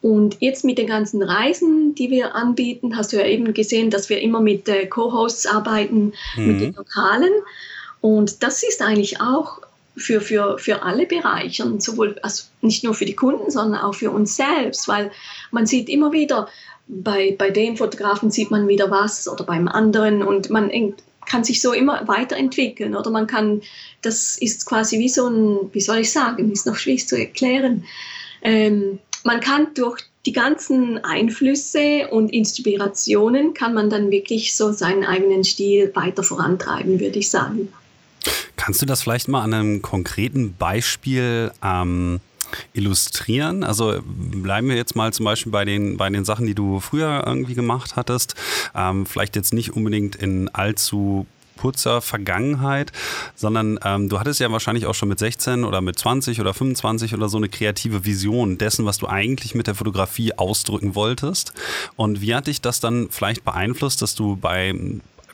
[0.02, 4.10] Und jetzt mit den ganzen Reisen, die wir anbieten, hast du ja eben gesehen, dass
[4.10, 6.48] wir immer mit äh, Co-Hosts arbeiten, mhm.
[6.48, 7.32] mit den Lokalen.
[8.06, 9.62] Und das ist eigentlich auch
[9.98, 14.12] für, für, für alle Bereiche, sowohl also nicht nur für die Kunden, sondern auch für
[14.12, 15.10] uns selbst, weil
[15.50, 16.48] man sieht immer wieder,
[16.88, 20.70] bei, bei dem Fotografen sieht man wieder was oder beim anderen und man
[21.26, 23.64] kann sich so immer weiterentwickeln oder man kann,
[24.04, 27.86] das ist quasi wie so ein, wie soll ich sagen, ist noch schwierig zu erklären.
[28.44, 35.06] Ähm, man kann durch die ganzen Einflüsse und Inspirationen kann man dann wirklich so seinen
[35.06, 37.74] eigenen Stil weiter vorantreiben, würde ich sagen.
[38.56, 42.20] Kannst du das vielleicht mal an einem konkreten Beispiel ähm,
[42.74, 43.64] illustrieren?
[43.64, 47.24] Also bleiben wir jetzt mal zum Beispiel bei den, bei den Sachen, die du früher
[47.26, 48.36] irgendwie gemacht hattest.
[48.74, 51.26] Ähm, vielleicht jetzt nicht unbedingt in allzu
[51.58, 52.92] kurzer Vergangenheit,
[53.36, 57.14] sondern ähm, du hattest ja wahrscheinlich auch schon mit 16 oder mit 20 oder 25
[57.14, 61.54] oder so eine kreative Vision dessen, was du eigentlich mit der Fotografie ausdrücken wolltest.
[61.96, 64.74] Und wie hat dich das dann vielleicht beeinflusst, dass du bei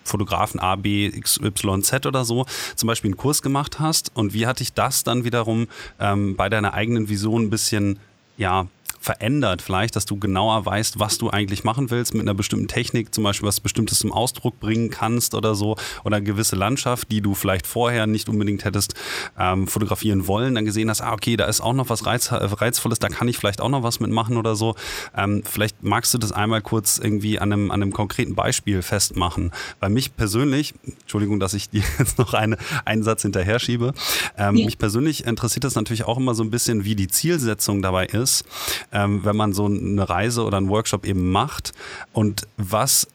[0.03, 4.11] Fotografen A, B, X, Y, Z oder so zum Beispiel einen Kurs gemacht hast?
[4.15, 5.67] Und wie hat dich das dann wiederum
[5.99, 7.99] ähm, bei deiner eigenen Vision ein bisschen
[8.37, 8.67] ja,
[9.01, 13.13] verändert vielleicht, dass du genauer weißt, was du eigentlich machen willst mit einer bestimmten Technik,
[13.13, 17.19] zum Beispiel was Bestimmtes zum Ausdruck bringen kannst oder so, oder eine gewisse Landschaft, die
[17.19, 18.93] du vielleicht vorher nicht unbedingt hättest
[19.39, 22.99] ähm, fotografieren wollen, dann gesehen hast, ah, okay, da ist auch noch was Reiz, Reizvolles,
[22.99, 24.75] da kann ich vielleicht auch noch was mitmachen oder so.
[25.17, 29.51] Ähm, vielleicht magst du das einmal kurz irgendwie an einem, an einem konkreten Beispiel festmachen.
[29.79, 33.93] Weil mich persönlich, Entschuldigung, dass ich dir jetzt noch eine, einen Satz hinterher schiebe,
[34.37, 34.65] ähm, ja.
[34.65, 38.45] mich persönlich interessiert das natürlich auch immer so ein bisschen, wie die Zielsetzung dabei ist
[38.91, 41.71] ähm, wenn man so eine Reise oder einen Workshop eben macht
[42.13, 43.08] und was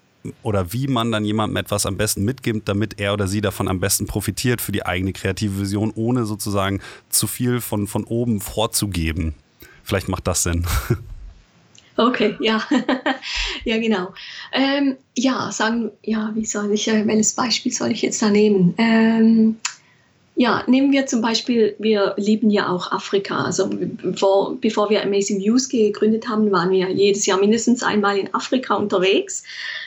[0.43, 3.81] oder wie man dann jemandem etwas am besten mitgibt, damit er oder sie davon am
[3.81, 9.35] besten profitiert für die eigene kreative Vision, ohne sozusagen zu viel von, von oben vorzugeben.
[9.85, 10.67] Vielleicht macht das Sinn.
[11.99, 12.62] Okay, ja,
[13.65, 14.12] ja genau.
[14.53, 18.75] Ähm, ja, sagen, ja, wie soll ich, äh, welches Beispiel soll ich jetzt da nehmen?
[18.77, 19.57] Ähm,
[20.38, 23.42] ja, nehmen wir zum Beispiel, wir lieben ja auch Afrika.
[23.42, 28.35] Also bevor, bevor wir Amazing Views gegründet haben, waren wir jedes Jahr mindestens einmal in
[28.35, 29.44] Afrika unterwegs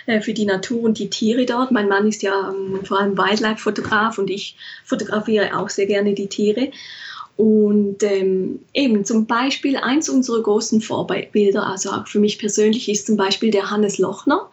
[0.08, 1.72] äh, für die Natur und die Tiere dort.
[1.72, 6.28] Mein Mann ist ja ähm, vor allem Wildlife-Fotograf und ich fotografiere auch sehr gerne die
[6.28, 6.72] Tiere.
[7.38, 13.06] Und ähm, eben zum Beispiel eins unserer großen Vorbilder, also auch für mich persönlich, ist
[13.06, 14.50] zum Beispiel der Hannes Lochner,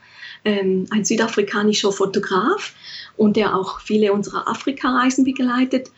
[0.47, 2.73] ähm, ein südafrikanischer Fotograf
[3.17, 5.91] und der auch viele unserer Afrika-Reisen begleitet.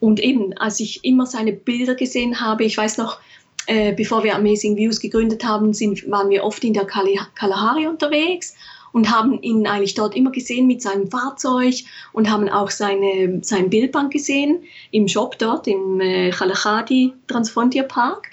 [0.00, 3.18] Und eben, als ich immer seine Bilder gesehen habe, ich weiß noch,
[3.66, 8.56] äh, bevor wir Amazing Views gegründet haben, sind, waren wir oft in der Kalahari unterwegs
[8.92, 11.74] und haben ihn eigentlich dort immer gesehen mit seinem Fahrzeug
[12.12, 18.30] und haben auch seine, sein Bildbank gesehen im Shop dort im äh, Kalahari Transfrontier Park.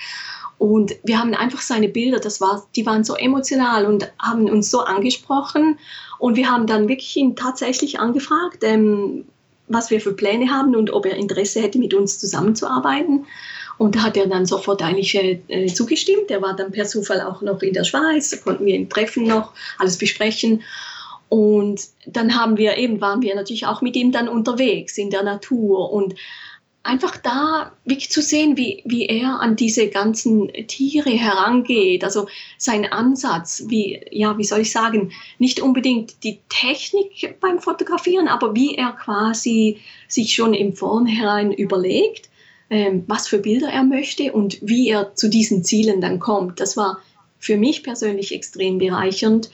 [0.59, 4.69] Und wir haben einfach seine Bilder, das war, die waren so emotional und haben uns
[4.69, 5.79] so angesprochen.
[6.19, 9.23] Und wir haben dann wirklich ihn tatsächlich angefragt, ähm,
[9.69, 13.25] was wir für Pläne haben und ob er Interesse hätte, mit uns zusammenzuarbeiten.
[13.77, 16.29] Und da hat er dann sofort eigentlich äh, zugestimmt.
[16.29, 19.25] Er war dann per Zufall auch noch in der Schweiz, da konnten wir ihn treffen
[19.25, 20.61] noch, alles besprechen.
[21.29, 25.23] Und dann haben wir eben, waren wir natürlich auch mit ihm dann unterwegs in der
[25.23, 26.15] Natur und
[26.83, 32.03] einfach da wirklich zu sehen, wie, wie er an diese ganzen Tiere herangeht.
[32.03, 38.27] Also sein Ansatz, wie, ja, wie soll ich sagen, nicht unbedingt die Technik beim Fotografieren,
[38.27, 42.29] aber wie er quasi sich schon im Vornherein überlegt,
[42.69, 46.59] ähm, was für Bilder er möchte und wie er zu diesen Zielen dann kommt.
[46.59, 46.99] Das war
[47.39, 49.49] für mich persönlich extrem bereichernd,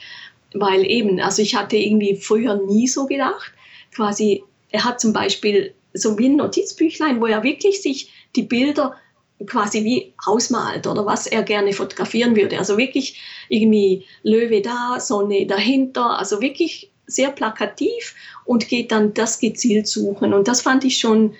[0.53, 3.51] weil eben, also ich hatte irgendwie früher nie so gedacht,
[3.93, 8.95] quasi, er hat zum Beispiel so wie ein Notizbüchlein, wo er wirklich sich die Bilder
[9.47, 12.57] quasi wie ausmalt oder was er gerne fotografieren würde.
[12.57, 19.39] Also wirklich irgendwie Löwe da, Sonne dahinter, also wirklich sehr plakativ und geht dann das
[19.39, 20.33] gezielt suchen.
[20.33, 21.35] Und das fand ich schon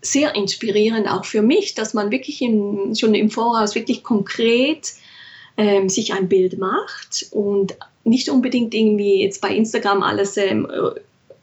[0.00, 4.92] sehr inspirierend auch für mich, dass man wirklich in, schon im Voraus wirklich konkret
[5.56, 10.68] ähm, sich ein Bild macht und nicht unbedingt irgendwie jetzt bei Instagram alles ähm,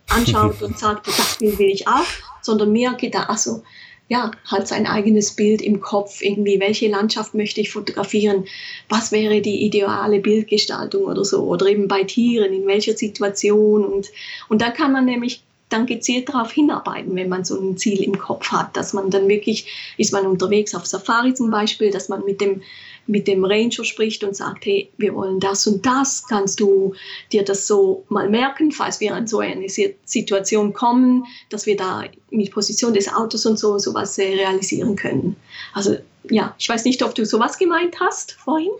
[0.09, 2.05] anschaut und sagt, das will ich auch,
[2.41, 3.63] sondern mehr gedacht, also
[4.11, 8.43] ja, halt sein eigenes Bild im Kopf, irgendwie, welche Landschaft möchte ich fotografieren,
[8.89, 13.85] was wäre die ideale Bildgestaltung oder so, oder eben bei Tieren, in welcher Situation.
[13.85, 14.11] Und,
[14.49, 18.17] und da kann man nämlich dann gezielt darauf hinarbeiten, wenn man so ein Ziel im
[18.17, 22.25] Kopf hat, dass man dann wirklich, ist man unterwegs auf Safari zum Beispiel, dass man
[22.25, 22.61] mit dem
[23.07, 26.93] mit dem Ranger spricht und sagt, hey, wir wollen das und das, kannst du
[27.31, 32.03] dir das so mal merken, falls wir in so eine Situation kommen, dass wir da
[32.29, 35.35] mit Position des Autos und so sowas äh, realisieren können.
[35.73, 35.97] Also
[36.29, 38.71] ja, ich weiß nicht, ob du sowas gemeint hast vorhin.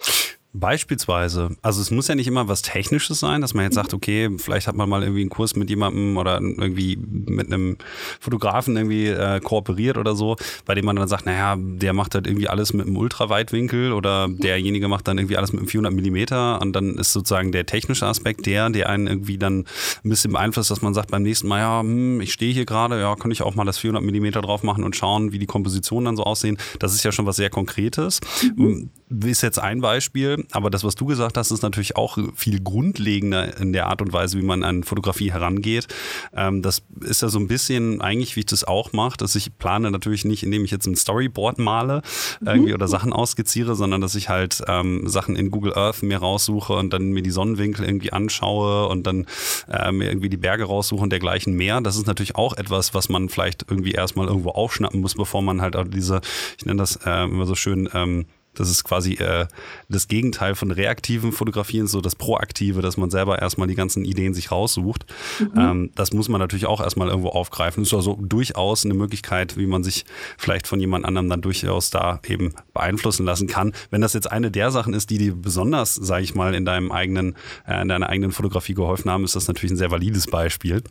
[0.54, 4.30] Beispielsweise, also es muss ja nicht immer was Technisches sein, dass man jetzt sagt, okay,
[4.38, 7.78] vielleicht hat man mal irgendwie einen Kurs mit jemandem oder irgendwie mit einem
[8.20, 10.36] Fotografen irgendwie äh, kooperiert oder so,
[10.66, 14.28] bei dem man dann sagt, naja, der macht halt irgendwie alles mit einem Ultraweitwinkel oder
[14.28, 18.06] derjenige macht dann irgendwie alles mit einem 400 Millimeter und dann ist sozusagen der technische
[18.06, 19.66] Aspekt der, der einen irgendwie dann
[20.04, 23.00] ein bisschen beeinflusst, dass man sagt beim nächsten Mal, ja, hm, ich stehe hier gerade,
[23.00, 26.06] ja, könnte ich auch mal das 400 Millimeter drauf machen und schauen, wie die Kompositionen
[26.06, 26.58] dann so aussehen.
[26.80, 28.20] Das ist ja schon was sehr Konkretes.
[28.58, 28.90] Mhm.
[29.26, 33.58] Ist jetzt ein Beispiel aber das, was du gesagt hast, ist natürlich auch viel grundlegender
[33.58, 35.88] in der Art und Weise, wie man an Fotografie herangeht.
[36.36, 39.58] Ähm, das ist ja so ein bisschen eigentlich, wie ich das auch mache, dass ich
[39.58, 42.02] plane natürlich nicht, indem ich jetzt ein Storyboard male
[42.42, 42.76] irgendwie mhm.
[42.76, 46.92] oder Sachen ausskizziere, sondern dass ich halt ähm, Sachen in Google Earth mir raussuche und
[46.92, 49.26] dann mir die Sonnenwinkel irgendwie anschaue und dann
[49.70, 51.82] äh, mir irgendwie die Berge raussuche und dergleichen mehr.
[51.82, 55.62] Das ist natürlich auch etwas, was man vielleicht irgendwie erstmal irgendwo aufschnappen muss, bevor man
[55.62, 56.22] halt auch diese,
[56.58, 59.48] ich nenne das äh, immer so schön, ähm, das ist quasi äh,
[59.88, 64.34] das Gegenteil von reaktiven Fotografieren, so das Proaktive, dass man selber erstmal die ganzen Ideen
[64.34, 65.06] sich raussucht.
[65.40, 65.52] Mhm.
[65.60, 67.84] Ähm, das muss man natürlich auch erstmal irgendwo aufgreifen.
[67.84, 70.06] Das ist also durchaus eine Möglichkeit, wie man sich
[70.38, 73.74] vielleicht von jemand anderem dann durchaus da eben beeinflussen lassen kann.
[73.90, 76.92] Wenn das jetzt eine der Sachen ist, die dir besonders, sage ich mal, in deinem
[76.92, 77.36] eigenen,
[77.66, 80.84] äh, in deiner eigenen Fotografie geholfen haben, ist das natürlich ein sehr valides Beispiel.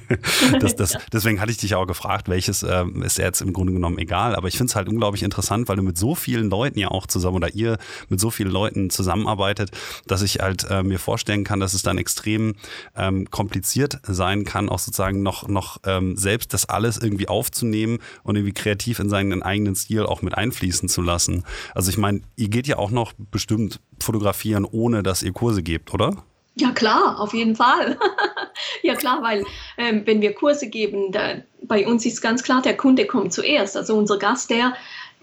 [0.60, 3.98] das, das, deswegen hatte ich dich auch gefragt, welches äh, ist jetzt im Grunde genommen
[3.98, 4.34] egal.
[4.34, 7.01] Aber ich finde es halt unglaublich interessant, weil du mit so vielen Leuten ja auch
[7.02, 9.70] auch zusammen oder ihr mit so vielen Leuten zusammenarbeitet,
[10.06, 12.54] dass ich halt äh, mir vorstellen kann, dass es dann extrem
[12.96, 18.36] ähm, kompliziert sein kann, auch sozusagen noch, noch ähm, selbst das alles irgendwie aufzunehmen und
[18.36, 21.44] irgendwie kreativ in seinen eigenen Stil auch mit einfließen zu lassen.
[21.74, 25.92] Also ich meine, ihr geht ja auch noch bestimmt fotografieren, ohne dass ihr Kurse gebt,
[25.92, 26.16] oder?
[26.54, 27.98] Ja klar, auf jeden Fall.
[28.82, 29.44] ja klar, weil
[29.78, 33.76] ähm, wenn wir Kurse geben, da, bei uns ist ganz klar, der Kunde kommt zuerst.
[33.76, 34.74] Also unser Gast, der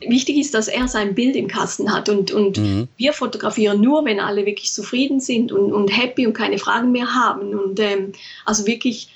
[0.01, 2.88] wichtig ist, dass er sein Bild im Kasten hat und, und mhm.
[2.97, 7.13] wir fotografieren nur, wenn alle wirklich zufrieden sind und, und happy und keine Fragen mehr
[7.13, 7.53] haben.
[7.53, 8.13] Und ähm,
[8.45, 9.09] also wirklich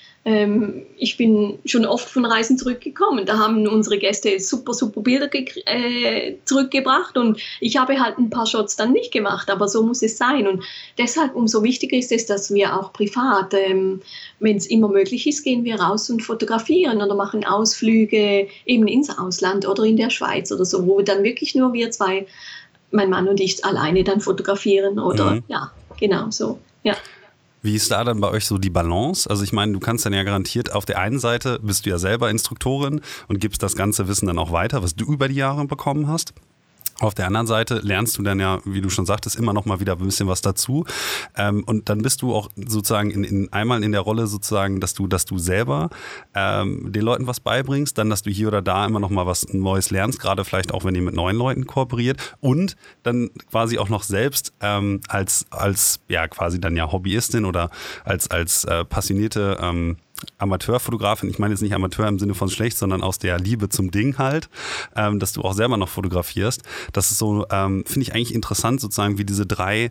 [0.96, 3.26] ich bin schon oft von Reisen zurückgekommen.
[3.26, 8.46] Da haben unsere Gäste super, super Bilder äh, zurückgebracht und ich habe halt ein paar
[8.46, 10.48] Shots dann nicht gemacht, aber so muss es sein.
[10.48, 10.64] Und
[10.96, 14.00] deshalb umso wichtiger ist es, dass wir auch privat, ähm,
[14.40, 19.10] wenn es immer möglich ist, gehen wir raus und fotografieren oder machen Ausflüge eben ins
[19.18, 22.26] Ausland oder in der Schweiz oder so, wo dann wirklich nur wir zwei,
[22.90, 25.42] mein Mann und ich, alleine dann fotografieren oder mhm.
[25.48, 26.58] ja, genau so.
[26.82, 26.96] Ja.
[27.64, 29.28] Wie ist da dann bei euch so die Balance?
[29.28, 31.96] Also ich meine, du kannst dann ja garantiert, auf der einen Seite bist du ja
[31.96, 35.64] selber Instruktorin und gibst das ganze Wissen dann auch weiter, was du über die Jahre
[35.64, 36.34] bekommen hast.
[37.00, 39.80] Auf der anderen Seite lernst du dann ja, wie du schon sagtest, immer noch mal
[39.80, 40.84] wieder ein bisschen was dazu.
[41.36, 44.94] Ähm, und dann bist du auch sozusagen in, in, einmal in der Rolle sozusagen, dass
[44.94, 45.90] du, dass du selber
[46.34, 49.52] ähm, den Leuten was beibringst, dann, dass du hier oder da immer noch mal was
[49.52, 53.88] Neues lernst, gerade vielleicht auch, wenn ihr mit neuen Leuten kooperiert und dann quasi auch
[53.88, 57.70] noch selbst ähm, als, als, ja, quasi dann ja Hobbyistin oder
[58.04, 59.96] als, als äh, passionierte ähm,
[60.38, 63.90] Amateurfotografin, ich meine jetzt nicht Amateur im Sinne von schlecht, sondern aus der Liebe zum
[63.90, 64.48] Ding halt,
[64.96, 66.62] ähm, dass du auch selber noch fotografierst.
[66.92, 69.90] Das ist so, ähm, finde ich eigentlich interessant, sozusagen, wie diese drei,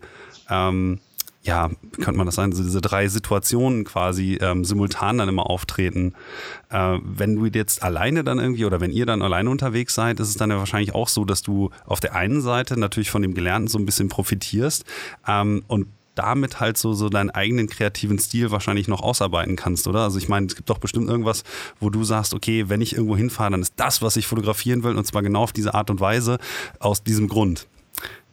[0.49, 0.99] ähm,
[1.43, 6.13] ja, könnte man das sagen, diese drei Situationen quasi ähm, simultan dann immer auftreten.
[6.69, 10.29] Äh, wenn du jetzt alleine dann irgendwie oder wenn ihr dann alleine unterwegs seid, ist
[10.29, 13.33] es dann ja wahrscheinlich auch so, dass du auf der einen Seite natürlich von dem
[13.33, 14.85] Gelernten so ein bisschen profitierst
[15.27, 20.01] ähm, und damit halt so, so deinen eigenen kreativen Stil wahrscheinlich noch ausarbeiten kannst, oder?
[20.01, 21.43] Also ich meine, es gibt doch bestimmt irgendwas,
[21.79, 24.95] wo du sagst, okay, wenn ich irgendwo hinfahre, dann ist das, was ich fotografieren will,
[24.95, 26.37] und zwar genau auf diese Art und Weise,
[26.79, 27.67] aus diesem Grund.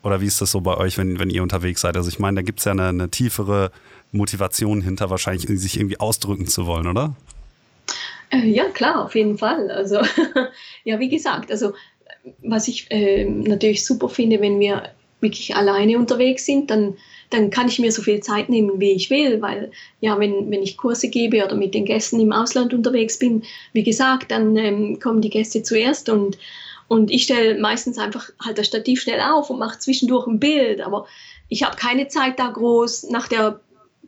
[0.02, 1.96] Oder wie ist das so bei euch, wenn, wenn ihr unterwegs seid?
[1.96, 3.70] Also ich meine, da gibt es ja eine, eine tiefere
[4.12, 7.14] Motivation hinter, wahrscheinlich sich irgendwie ausdrücken zu wollen, oder?
[8.30, 9.70] Äh, ja, klar, auf jeden Fall.
[9.70, 10.00] Also,
[10.84, 11.74] ja, wie gesagt, also
[12.42, 14.90] was ich äh, natürlich super finde, wenn wir
[15.20, 16.96] wirklich alleine unterwegs sind, dann
[17.30, 20.62] dann kann ich mir so viel Zeit nehmen, wie ich will, weil ja, wenn, wenn
[20.62, 24.98] ich Kurse gebe oder mit den Gästen im Ausland unterwegs bin, wie gesagt, dann ähm,
[24.98, 26.38] kommen die Gäste zuerst und,
[26.88, 30.80] und ich stelle meistens einfach halt das Stativ schnell auf und mache zwischendurch ein Bild,
[30.80, 31.06] aber
[31.48, 33.60] ich habe keine Zeit da groß nach der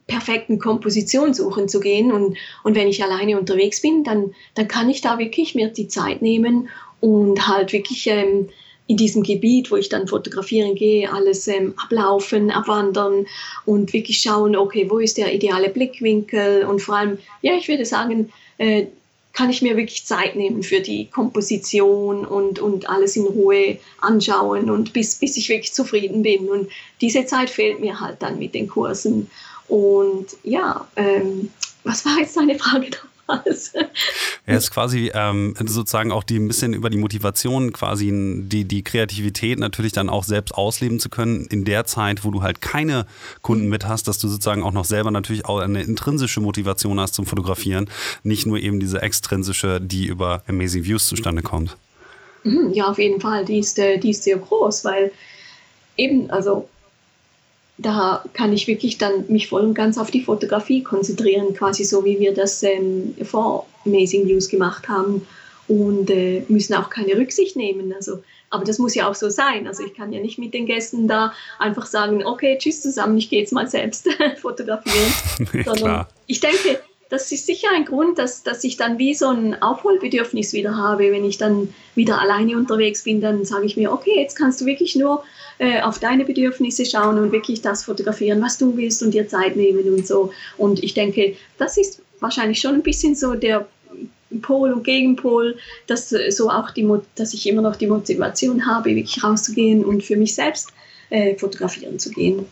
[0.08, 4.90] perfekten Komposition suchen zu gehen und, und wenn ich alleine unterwegs bin, dann, dann kann
[4.90, 6.68] ich da wirklich mir die Zeit nehmen
[7.00, 8.48] und halt wirklich ähm,
[8.92, 13.26] in diesem Gebiet, wo ich dann fotografieren gehe, alles ähm, ablaufen, abwandern
[13.64, 17.86] und wirklich schauen, okay, wo ist der ideale Blickwinkel und vor allem, ja, ich würde
[17.86, 18.84] sagen, äh,
[19.32, 24.68] kann ich mir wirklich Zeit nehmen für die Komposition und, und alles in Ruhe anschauen
[24.68, 26.50] und bis, bis ich wirklich zufrieden bin.
[26.50, 26.68] Und
[27.00, 29.30] diese Zeit fehlt mir halt dann mit den Kursen.
[29.68, 31.50] Und ja, ähm,
[31.82, 32.98] was war jetzt deine Frage da?
[34.46, 38.82] Er ist quasi ähm, sozusagen auch die ein bisschen über die Motivation, quasi die, die
[38.82, 43.06] Kreativität natürlich dann auch selbst ausleben zu können in der Zeit, wo du halt keine
[43.40, 47.14] Kunden mit hast, dass du sozusagen auch noch selber natürlich auch eine intrinsische Motivation hast
[47.14, 47.88] zum Fotografieren,
[48.22, 51.76] nicht nur eben diese extrinsische, die über Amazing Views zustande kommt.
[52.44, 55.12] Mhm, ja, auf jeden Fall, die ist, äh, die ist sehr groß, weil
[55.96, 56.68] eben, also
[57.78, 62.04] da kann ich wirklich dann mich voll und ganz auf die Fotografie konzentrieren, quasi so
[62.04, 65.26] wie wir das ähm, vor Amazing Views gemacht haben
[65.68, 67.92] und äh, müssen auch keine Rücksicht nehmen.
[67.92, 69.66] Also, aber das muss ja auch so sein.
[69.66, 73.30] Also ich kann ja nicht mit den Gästen da einfach sagen, okay, tschüss zusammen, ich
[73.30, 74.08] gehe jetzt mal selbst
[74.40, 75.64] fotografieren.
[75.64, 76.80] Sondern ich denke,
[77.12, 81.12] das ist sicher ein Grund, dass, dass ich dann wie so ein Aufholbedürfnis wieder habe.
[81.12, 84.64] Wenn ich dann wieder alleine unterwegs bin, dann sage ich mir, okay, jetzt kannst du
[84.64, 85.22] wirklich nur
[85.58, 89.56] äh, auf deine Bedürfnisse schauen und wirklich das fotografieren, was du willst und dir Zeit
[89.56, 90.32] nehmen und so.
[90.56, 93.68] Und ich denke, das ist wahrscheinlich schon ein bisschen so der
[94.40, 99.22] Pol und Gegenpol, dass so auch die, dass ich immer noch die Motivation habe, wirklich
[99.22, 100.70] rauszugehen und für mich selbst
[101.10, 102.46] äh, fotografieren zu gehen.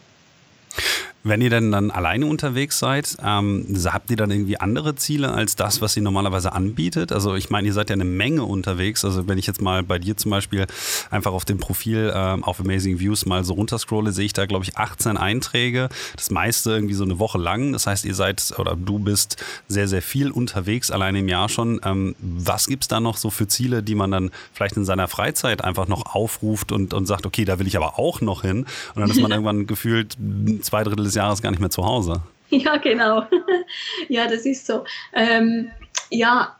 [1.22, 5.54] Wenn ihr denn dann alleine unterwegs seid, ähm, habt ihr dann irgendwie andere Ziele als
[5.54, 7.12] das, was ihr normalerweise anbietet?
[7.12, 9.04] Also ich meine, ihr seid ja eine Menge unterwegs.
[9.04, 10.66] Also wenn ich jetzt mal bei dir zum Beispiel
[11.10, 14.64] einfach auf dem Profil ähm, auf Amazing Views mal so runterscrolle, sehe ich da, glaube
[14.64, 15.90] ich, 18 Einträge.
[16.16, 17.74] Das meiste irgendwie so eine Woche lang.
[17.74, 19.36] Das heißt, ihr seid oder du bist
[19.68, 21.82] sehr, sehr viel unterwegs, alleine im Jahr schon.
[21.84, 25.06] Ähm, was gibt es da noch so für Ziele, die man dann vielleicht in seiner
[25.06, 28.64] Freizeit einfach noch aufruft und, und sagt, okay, da will ich aber auch noch hin.
[28.94, 30.16] Und dann ist man irgendwann gefühlt
[30.62, 32.22] zwei Drittel des Jahres gar nicht mehr zu Hause.
[32.52, 33.22] Ja, genau.
[34.08, 34.82] ja, das ist so.
[35.14, 35.70] Ähm,
[36.10, 36.56] ja,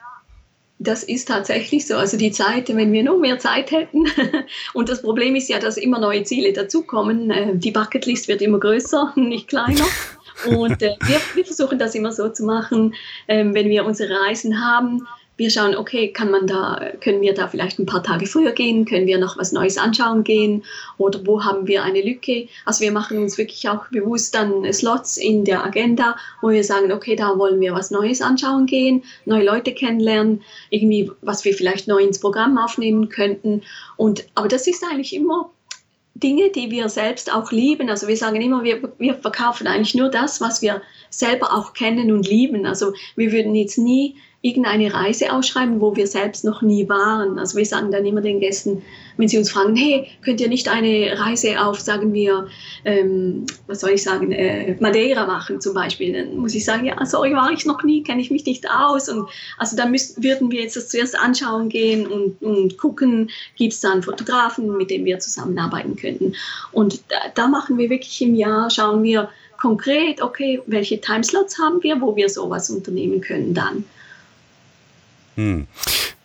[0.79, 1.97] das ist tatsächlich so.
[1.97, 4.05] Also die Zeit, wenn wir nur mehr Zeit hätten.
[4.73, 7.33] Und das Problem ist ja, dass immer neue Ziele dazukommen.
[7.33, 9.85] Äh, die Bucketlist wird immer größer, nicht kleiner.
[10.47, 12.95] Und äh, wir, wir, versuchen das immer so zu machen,
[13.27, 15.07] äh, wenn wir unsere Reisen haben,
[15.41, 18.85] wir schauen, okay, kann man da, können wir da vielleicht ein paar Tage früher gehen,
[18.85, 20.65] können wir noch was Neues anschauen gehen
[20.99, 22.47] oder wo haben wir eine Lücke?
[22.67, 26.93] Also wir machen uns wirklich auch bewusst dann Slots in der Agenda, wo wir sagen,
[26.93, 31.89] okay, da wollen wir was Neues anschauen gehen, neue Leute kennenlernen, irgendwie was wir vielleicht
[31.89, 33.63] neu ins Programm aufnehmen könnten.
[33.97, 35.51] Und aber das ist eigentlich immer
[36.15, 37.89] Dinge, die wir selbst auch lieben.
[37.89, 42.13] Also wir sagen immer, wir, wir verkaufen eigentlich nur das, was wir selber auch kennen
[42.13, 42.67] und lieben.
[42.67, 47.39] Also wir würden jetzt nie irgendeine Reise ausschreiben, wo wir selbst noch nie waren.
[47.39, 48.83] Also wir sagen dann immer den Gästen,
[49.19, 52.49] wenn sie uns fragen, hey, könnt ihr nicht eine Reise auf, sagen wir,
[52.87, 57.05] ähm, was soll ich sagen, äh, Madeira machen zum Beispiel, dann muss ich sagen, ja,
[57.05, 59.11] sorry, war ich noch nie, kenne ich mich nicht aus.
[59.11, 63.75] Und also da müssten, würden wir jetzt das zuerst anschauen gehen und, und gucken, gibt
[63.75, 66.35] es da einen Fotografen, mit dem wir zusammenarbeiten könnten.
[66.73, 69.29] Und da, da machen wir wirklich im Jahr, schauen wir
[69.61, 73.85] konkret, okay, welche Timeslots haben wir, wo wir sowas unternehmen können dann.
[75.41, 75.67] Hm.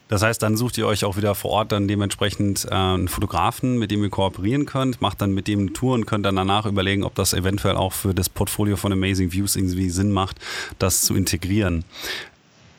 [0.08, 3.80] Das heißt, dann sucht ihr euch auch wieder vor Ort dann dementsprechend äh, einen Fotografen,
[3.80, 6.68] mit dem ihr kooperieren könnt, macht dann mit dem eine Tour und könnt dann danach
[6.68, 10.38] überlegen, ob das eventuell auch für das Portfolio von Amazing Views irgendwie Sinn macht,
[10.78, 11.86] das zu integrieren.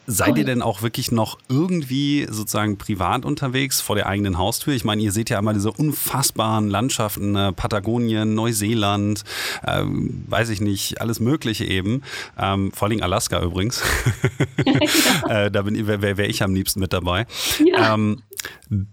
[0.06, 4.74] Seid ihr denn auch wirklich noch irgendwie sozusagen privat unterwegs vor der eigenen Haustür?
[4.74, 9.24] Ich meine, ihr seht ja einmal diese unfassbaren Landschaften, äh, Patagonien, Neuseeland,
[9.66, 12.02] äh, weiß ich nicht, alles Mögliche eben.
[12.38, 13.82] Ähm, vor allem Alaska übrigens.
[14.64, 15.44] ja.
[15.46, 17.26] äh, da wäre wär, wär ich am liebsten mit dabei.
[17.64, 17.94] Ja.
[17.94, 18.22] Ähm,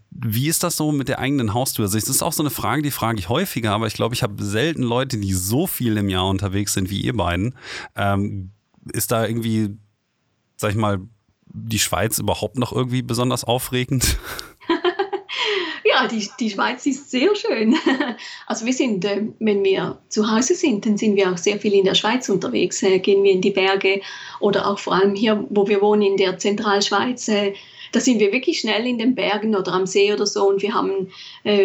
[0.09, 1.85] wie ist das so mit der eigenen Haustür?
[1.85, 4.23] Also das ist auch so eine Frage, die frage ich häufiger, aber ich glaube, ich
[4.23, 7.55] habe selten Leute, die so viel im Jahr unterwegs sind wie ihr beiden.
[7.95, 8.51] Ähm,
[8.91, 9.77] ist da irgendwie
[10.63, 11.01] sag ich mal,
[11.45, 14.17] die Schweiz überhaupt noch irgendwie besonders aufregend?
[15.83, 17.75] ja, die, die Schweiz ist sehr schön.
[18.47, 21.73] Also wir sind, äh, wenn wir zu Hause sind, dann sind wir auch sehr viel
[21.73, 22.81] in der Schweiz unterwegs.
[22.81, 23.99] Äh, gehen wir in die Berge
[24.39, 27.27] oder auch vor allem hier, wo wir wohnen, in der Zentralschweiz.
[27.27, 27.55] Äh,
[27.91, 30.73] da sind wir wirklich schnell in den Bergen oder am See oder so und wir
[30.73, 31.11] haben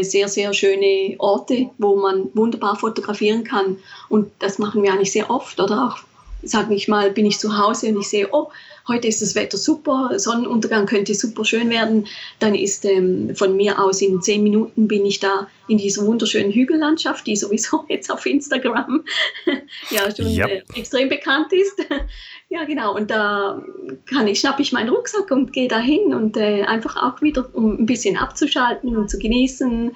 [0.02, 3.78] sehr, sehr schöne Orte, wo man wunderbar fotografieren kann.
[4.10, 5.98] Und das machen wir eigentlich sehr oft oder auch,
[6.42, 8.50] sage ich mal, bin ich zu Hause und ich sehe, oh,
[8.88, 12.06] heute ist das Wetter super, Sonnenuntergang könnte super schön werden,
[12.38, 16.50] dann ist ähm, von mir aus in zehn Minuten bin ich da in dieser wunderschönen
[16.50, 19.04] Hügellandschaft, die sowieso jetzt auf Instagram
[19.90, 20.48] ja schon yep.
[20.48, 21.78] äh, extrem bekannt ist.
[22.48, 22.96] ja, genau.
[22.96, 23.62] Und da
[24.06, 27.48] kann ich, schnappe ich meinen Rucksack und gehe da hin und äh, einfach auch wieder,
[27.52, 29.92] um ein bisschen abzuschalten und zu genießen,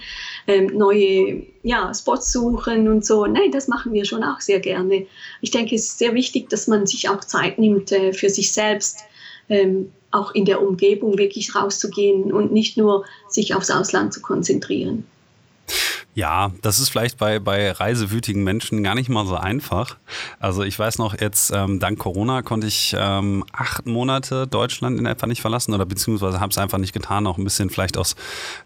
[0.46, 3.26] ähm, neue ja, Spots suchen und so.
[3.26, 5.06] Nein, das machen wir schon auch sehr gerne.
[5.40, 8.52] Ich denke, es ist sehr wichtig, dass man sich auch Zeit nimmt äh, für sich
[8.52, 9.00] selbst,
[9.48, 15.06] ähm, auch in der Umgebung wirklich rauszugehen und nicht nur sich aufs Ausland zu konzentrieren.
[16.14, 19.96] Ja, das ist vielleicht bei, bei reisewütigen Menschen gar nicht mal so einfach.
[20.38, 25.06] Also ich weiß noch, jetzt ähm, dank Corona konnte ich ähm, acht Monate Deutschland in
[25.06, 28.14] etwa nicht verlassen oder beziehungsweise habe es einfach nicht getan, auch ein bisschen vielleicht aus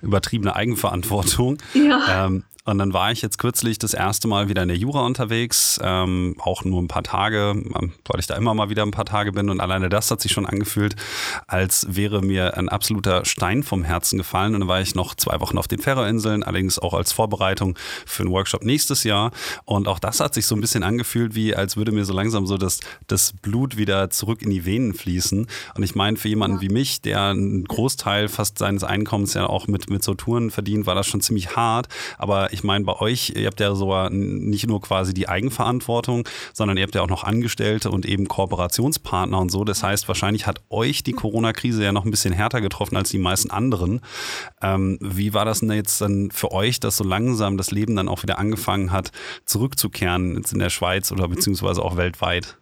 [0.02, 1.58] übertriebener Eigenverantwortung.
[1.74, 2.26] Ja.
[2.26, 5.78] Ähm, und dann war ich jetzt kürzlich das erste Mal wieder in der Jura unterwegs,
[5.82, 9.04] ähm, auch nur ein paar Tage, ähm, weil ich da immer mal wieder ein paar
[9.04, 9.50] Tage bin.
[9.50, 10.96] Und alleine das hat sich schon angefühlt,
[11.46, 14.54] als wäre mir ein absoluter Stein vom Herzen gefallen.
[14.54, 18.24] Und dann war ich noch zwei Wochen auf den Färöerinseln, allerdings auch als Vorbereitung für
[18.24, 19.30] einen Workshop nächstes Jahr.
[19.64, 22.48] Und auch das hat sich so ein bisschen angefühlt, wie als würde mir so langsam
[22.48, 25.46] so das, das Blut wieder zurück in die Venen fließen.
[25.76, 29.68] Und ich meine, für jemanden wie mich, der einen Großteil fast seines Einkommens ja auch
[29.68, 31.86] mit, mit so Touren verdient, war das schon ziemlich hart.
[32.18, 36.78] Aber ich meine, bei euch, ihr habt ja so nicht nur quasi die Eigenverantwortung, sondern
[36.78, 39.62] ihr habt ja auch noch Angestellte und eben Kooperationspartner und so.
[39.64, 43.18] Das heißt, wahrscheinlich hat euch die Corona-Krise ja noch ein bisschen härter getroffen als die
[43.18, 44.00] meisten anderen.
[44.62, 48.08] Ähm, wie war das denn jetzt dann für euch, dass so langsam das Leben dann
[48.08, 49.12] auch wieder angefangen hat,
[49.44, 52.56] zurückzukehren jetzt in der Schweiz oder beziehungsweise auch weltweit?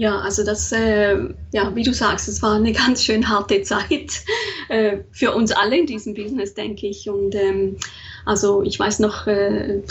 [0.00, 1.18] Ja, also das, äh,
[1.52, 4.22] ja, wie du sagst, es war eine ganz schön harte Zeit
[4.70, 7.10] äh, für uns alle in diesem Business, denke ich.
[7.10, 7.76] Und ähm,
[8.24, 9.82] also ich weiß noch, äh,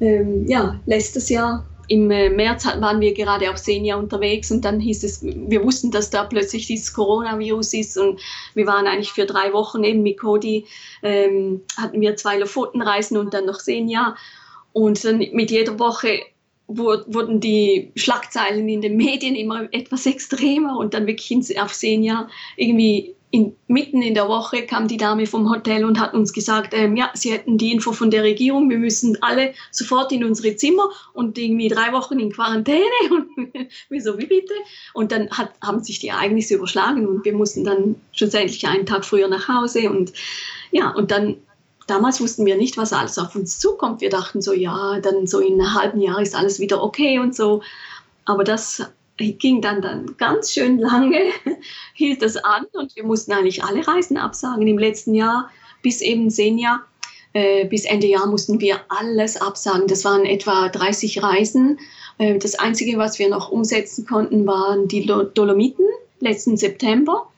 [0.00, 4.78] äh, ja, letztes Jahr im äh, März waren wir gerade auf Senia unterwegs und dann
[4.78, 8.20] hieß es, wir wussten, dass da plötzlich dieses Coronavirus ist und
[8.54, 10.66] wir waren eigentlich für drei Wochen eben mit Cody,
[11.02, 14.16] ähm, hatten wir zwei Lofotenreisen und dann noch Senia.
[14.74, 16.20] Und dann mit jeder Woche
[16.68, 23.14] wurden die Schlagzeilen in den Medien immer etwas extremer und dann wirklich auf Senia irgendwie
[23.30, 26.96] in, mitten in der Woche kam die Dame vom Hotel und hat uns gesagt, ähm,
[26.96, 30.88] ja, sie hätten die Info von der Regierung, wir müssen alle sofort in unsere Zimmer
[31.12, 32.78] und irgendwie drei Wochen in Quarantäne.
[33.10, 33.28] Und
[33.88, 34.54] wieso, wie bitte?
[34.94, 39.04] Und dann hat, haben sich die Ereignisse überschlagen und wir mussten dann schlussendlich einen Tag
[39.04, 39.90] früher nach Hause.
[39.90, 40.12] Und
[40.70, 41.36] ja, und dann,
[41.86, 44.00] damals wussten wir nicht, was alles auf uns zukommt.
[44.00, 47.34] Wir dachten so, ja, dann so in einem halben Jahr ist alles wieder okay und
[47.34, 47.62] so.
[48.24, 48.82] Aber das
[49.18, 51.20] ging dann, dann ganz schön lange,
[51.94, 54.66] hielt das an und wir mussten eigentlich alle Reisen absagen.
[54.66, 55.50] Im letzten Jahr
[55.82, 56.82] bis eben Senja,
[57.32, 59.86] äh, bis Ende Jahr mussten wir alles absagen.
[59.86, 61.78] Das waren etwa 30 Reisen.
[62.18, 65.86] Äh, das Einzige, was wir noch umsetzen konnten, waren die Dolomiten
[66.20, 67.28] letzten September.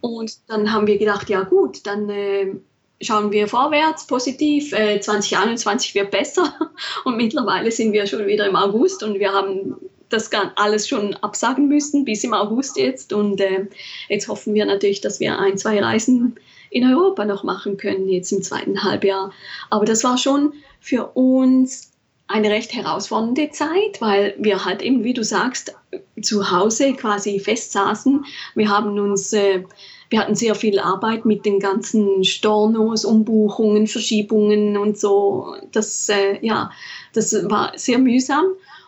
[0.00, 2.54] Und dann haben wir gedacht, ja gut, dann äh,
[3.00, 4.72] schauen wir vorwärts, positiv.
[4.72, 6.54] Äh, 2021 wird besser.
[7.04, 9.76] Und mittlerweile sind wir schon wieder im August und wir haben
[10.12, 13.12] das alles schon absagen müssen bis im August jetzt.
[13.12, 13.66] Und äh,
[14.08, 16.36] jetzt hoffen wir natürlich, dass wir ein, zwei Reisen
[16.70, 19.32] in Europa noch machen können, jetzt im zweiten Halbjahr.
[19.70, 21.92] Aber das war schon für uns
[22.26, 25.74] eine recht herausfordernde Zeit, weil wir halt eben, wie du sagst,
[26.20, 28.24] zu Hause quasi festsaßen.
[28.54, 29.64] Wir haben uns, äh,
[30.08, 35.54] wir hatten sehr viel Arbeit mit den ganzen Stornos, Umbuchungen, Verschiebungen und so.
[35.72, 36.70] Das, äh, ja,
[37.12, 38.44] das war sehr mühsam.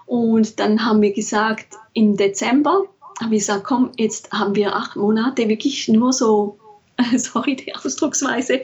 [0.06, 2.84] Und dann haben wir gesagt, im Dezember
[3.20, 6.58] haben wir gesagt, komm, jetzt haben wir acht Monate wirklich nur so,
[7.16, 8.62] sorry die Ausdrucksweise,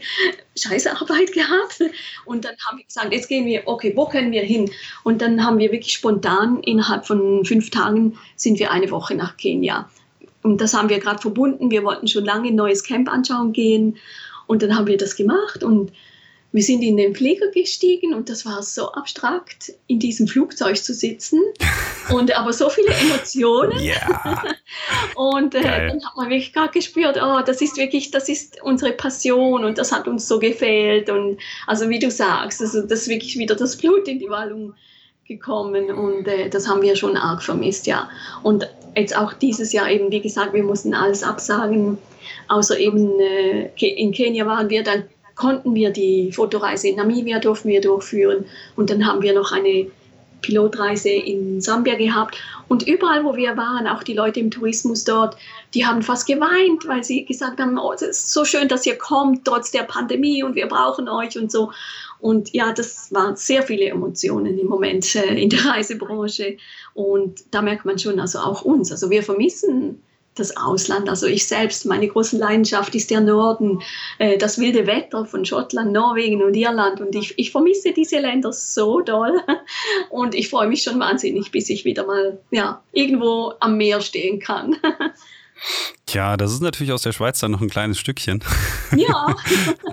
[0.56, 1.80] scheiße Arbeit gehabt.
[2.24, 4.70] Und dann haben wir gesagt, jetzt gehen wir, okay, wo können wir hin?
[5.04, 9.36] Und dann haben wir wirklich spontan, innerhalb von fünf Tagen sind wir eine Woche nach
[9.36, 9.88] Kenia.
[10.42, 11.70] Und das haben wir gerade verbunden.
[11.70, 13.98] Wir wollten schon lange ein neues Camp anschauen gehen.
[14.46, 15.92] Und dann haben wir das gemacht und
[16.52, 20.94] wir sind in den Flieger gestiegen und das war so abstrakt, in diesem Flugzeug zu
[20.94, 21.40] sitzen.
[22.10, 23.78] Und aber so viele Emotionen.
[23.78, 24.42] Yeah.
[25.14, 28.90] und äh, dann hat man wirklich gerade gespürt, oh, das ist wirklich, das ist unsere
[28.90, 31.08] Passion und das hat uns so gefehlt.
[31.08, 31.38] Und
[31.68, 34.74] also wie du sagst, also das ist wirklich wieder das Blut in die Wallung
[35.28, 38.10] gekommen und äh, das haben wir schon arg vermisst, ja.
[38.42, 41.98] Und jetzt auch dieses Jahr eben, wie gesagt, wir mussten alles absagen,
[42.48, 45.04] außer eben äh, in Kenia waren wir dann
[45.40, 48.44] konnten wir die Fotoreise in Namibia durften wir durchführen
[48.76, 49.90] und dann haben wir noch eine
[50.42, 52.36] Pilotreise in Sambia gehabt
[52.68, 55.36] und überall, wo wir waren, auch die Leute im Tourismus dort,
[55.74, 58.96] die haben fast geweint, weil sie gesagt haben, oh, es ist so schön, dass ihr
[58.96, 61.72] kommt, trotz der Pandemie und wir brauchen euch und so.
[62.20, 66.58] Und ja, das waren sehr viele Emotionen im Moment äh, in der Reisebranche.
[66.94, 70.02] Und da merkt man schon, also auch uns, also wir vermissen
[70.40, 71.08] das Ausland.
[71.08, 73.80] Also ich selbst, meine große Leidenschaft ist der Norden,
[74.18, 77.00] äh, das wilde Wetter von Schottland, Norwegen und Irland.
[77.00, 79.40] Und ich, ich vermisse diese Länder so doll.
[80.10, 84.40] Und ich freue mich schon wahnsinnig, bis ich wieder mal ja, irgendwo am Meer stehen
[84.40, 84.76] kann.
[86.06, 88.42] Tja, das ist natürlich aus der Schweiz dann noch ein kleines Stückchen.
[88.96, 89.34] Ja.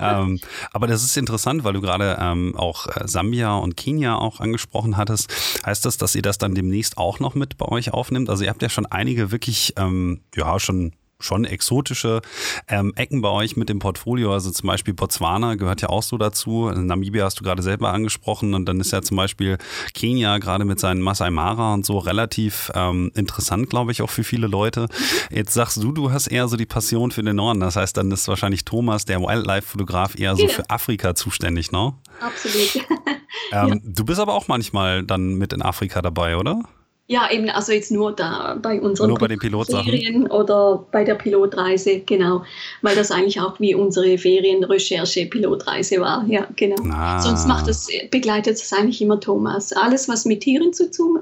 [0.00, 0.40] ähm,
[0.72, 4.96] aber das ist interessant, weil du gerade ähm, auch äh, Sambia und Kenia auch angesprochen
[4.96, 5.32] hattest.
[5.64, 8.30] Heißt das, dass ihr das dann demnächst auch noch mit bei euch aufnimmt?
[8.30, 12.22] Also ihr habt ja schon einige wirklich, ähm, ja, schon schon exotische
[12.68, 14.32] ähm, Ecken bei euch mit dem Portfolio.
[14.32, 16.70] Also zum Beispiel Botswana gehört ja auch so dazu.
[16.70, 19.58] Namibia hast du gerade selber angesprochen und dann ist ja zum Beispiel
[19.94, 24.22] Kenia gerade mit seinen Masai Mara und so relativ ähm, interessant, glaube ich, auch für
[24.22, 24.88] viele Leute.
[25.30, 27.60] Jetzt sagst du, du hast eher so die Passion für den Norden.
[27.60, 31.94] Das heißt, dann ist wahrscheinlich Thomas, der Wildlife-Fotograf, eher so für Afrika zuständig, ne?
[32.20, 32.76] Absolut.
[33.52, 33.76] ähm, ja.
[33.84, 36.62] Du bist aber auch manchmal dann mit in Afrika dabei, oder?
[37.10, 41.14] Ja, eben, also jetzt nur da bei unseren nur bei den Pilotsachen oder bei der
[41.14, 42.44] Pilotreise, genau,
[42.82, 46.76] weil das eigentlich auch wie unsere Ferienrecherche Pilotreise war, ja, genau.
[46.92, 47.18] Ah.
[47.22, 49.72] Sonst macht das, begleitet es eigentlich immer Thomas.
[49.72, 51.18] Alles, was mit Tieren zu, zu,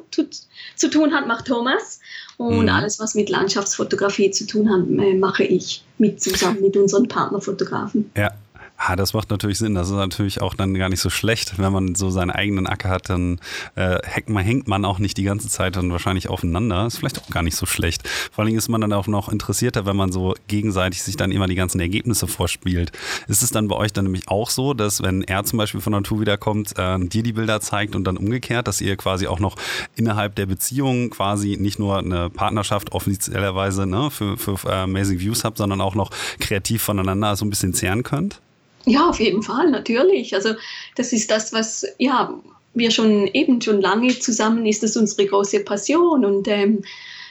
[0.74, 2.00] zu tun hat, macht Thomas
[2.36, 2.68] und mhm.
[2.68, 8.10] alles, was mit Landschaftsfotografie zu tun hat, äh, mache ich mit zusammen mit unseren Partnerfotografen.
[8.16, 8.32] Ja,
[8.78, 9.74] Ah, das macht natürlich Sinn.
[9.74, 12.90] Das ist natürlich auch dann gar nicht so schlecht, wenn man so seinen eigenen Acker
[12.90, 13.40] hat, dann
[13.74, 16.86] äh, hängt, man, auch nicht die ganze Zeit dann wahrscheinlich aufeinander.
[16.86, 18.06] Ist vielleicht auch gar nicht so schlecht.
[18.06, 21.32] Vor allen Dingen ist man dann auch noch interessierter, wenn man so gegenseitig sich dann
[21.32, 22.92] immer die ganzen Ergebnisse vorspielt.
[23.28, 25.92] Ist es dann bei euch dann nämlich auch so, dass wenn er zum Beispiel von
[25.92, 29.40] der Tour wiederkommt, äh, dir die Bilder zeigt und dann umgekehrt, dass ihr quasi auch
[29.40, 29.56] noch
[29.96, 35.44] innerhalb der Beziehung quasi nicht nur eine Partnerschaft offiziellerweise ne, für, für uh, Amazing Views
[35.44, 36.10] habt, sondern auch noch
[36.40, 38.40] kreativ voneinander so ein bisschen zehren könnt?
[38.86, 40.34] Ja, auf jeden Fall, natürlich.
[40.34, 40.54] Also
[40.94, 42.40] das ist das, was ja
[42.72, 46.82] wir schon eben schon lange zusammen ist, das unsere große Passion und ähm,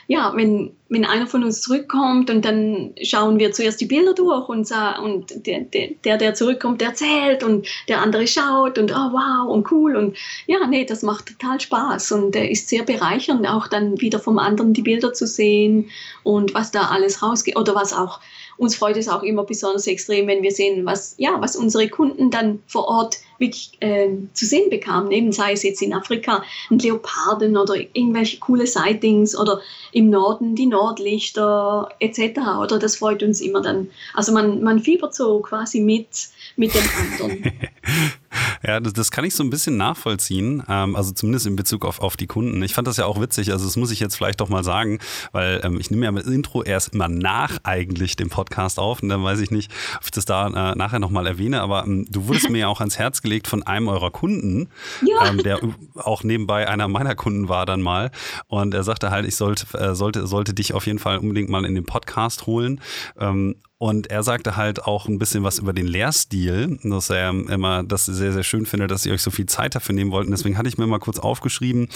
[0.08, 4.48] ja, wenn, wenn einer von uns zurückkommt und dann schauen wir zuerst die Bilder durch
[4.50, 9.50] und, und der, der, der zurückkommt, der erzählt und der andere schaut und oh wow
[9.50, 13.68] und cool und ja, nee, das macht total Spaß und äh, ist sehr bereichernd, auch
[13.68, 15.90] dann wieder vom anderen die Bilder zu sehen
[16.24, 18.20] und was da alles rausgeht oder was auch
[18.58, 22.32] uns freut es auch immer besonders extrem, wenn wir sehen, was, ja, was unsere Kunden
[22.32, 25.12] dann vor Ort wirklich äh, zu sehen bekamen.
[25.12, 29.60] Eben sei es jetzt in Afrika ein Leoparden oder irgendwelche coole Sightings oder
[29.92, 32.40] im Norden die Nordlichter etc.
[32.62, 33.90] Oder das freut uns immer dann.
[34.14, 36.08] Also man, man fiebert so quasi mit
[36.56, 37.52] mit dem anderen.
[38.66, 42.00] Ja, das, das, kann ich so ein bisschen nachvollziehen, ähm, also zumindest in Bezug auf,
[42.00, 42.62] auf die Kunden.
[42.64, 45.00] Ich fand das ja auch witzig, also das muss ich jetzt vielleicht doch mal sagen,
[45.32, 49.10] weil ähm, ich nehme ja mit Intro erst immer nach eigentlich dem Podcast auf und
[49.10, 52.28] dann weiß ich nicht, ob ich das da äh, nachher nochmal erwähne, aber ähm, du
[52.28, 54.70] wurdest mir ja auch ans Herz gelegt von einem eurer Kunden,
[55.02, 55.30] ja.
[55.30, 55.60] Ähm, der
[55.96, 58.12] auch nebenbei einer meiner Kunden war dann mal
[58.48, 61.66] und er sagte halt, ich sollte, äh, sollte, sollte dich auf jeden Fall unbedingt mal
[61.66, 62.82] in den Podcast holen
[63.20, 63.56] ähm,
[63.86, 68.08] und er sagte halt auch ein bisschen was über den Lehrstil, dass er immer das
[68.08, 70.32] sehr, sehr schön findet, dass ihr euch so viel Zeit dafür nehmen wollten.
[70.32, 71.88] Deswegen hatte ich mir mal kurz aufgeschrieben,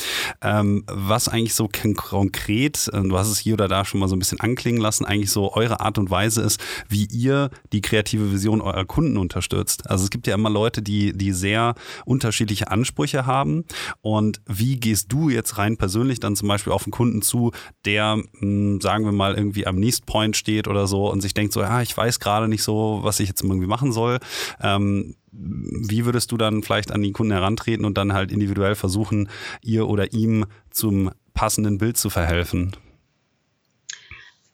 [0.43, 4.15] ähm, was eigentlich so konkret, äh, du hast es hier oder da schon mal so
[4.15, 8.31] ein bisschen anklingen lassen, eigentlich so eure Art und Weise ist, wie ihr die kreative
[8.31, 9.89] Vision eurer Kunden unterstützt.
[9.89, 11.73] Also es gibt ja immer Leute, die, die sehr
[12.05, 13.65] unterschiedliche Ansprüche haben.
[14.01, 17.51] Und wie gehst du jetzt rein persönlich dann zum Beispiel auf einen Kunden zu,
[17.83, 21.33] der, mh, hm, sagen wir mal, irgendwie am Next Point steht oder so und sich
[21.33, 24.19] denkt so, ja, ich weiß gerade nicht so, was ich jetzt irgendwie machen soll.
[24.61, 29.30] Ähm, wie würdest du dann vielleicht an die Kunden herantreten und dann halt individuell versuchen,
[29.61, 32.75] ihr oder ihm zum passenden Bild zu verhelfen?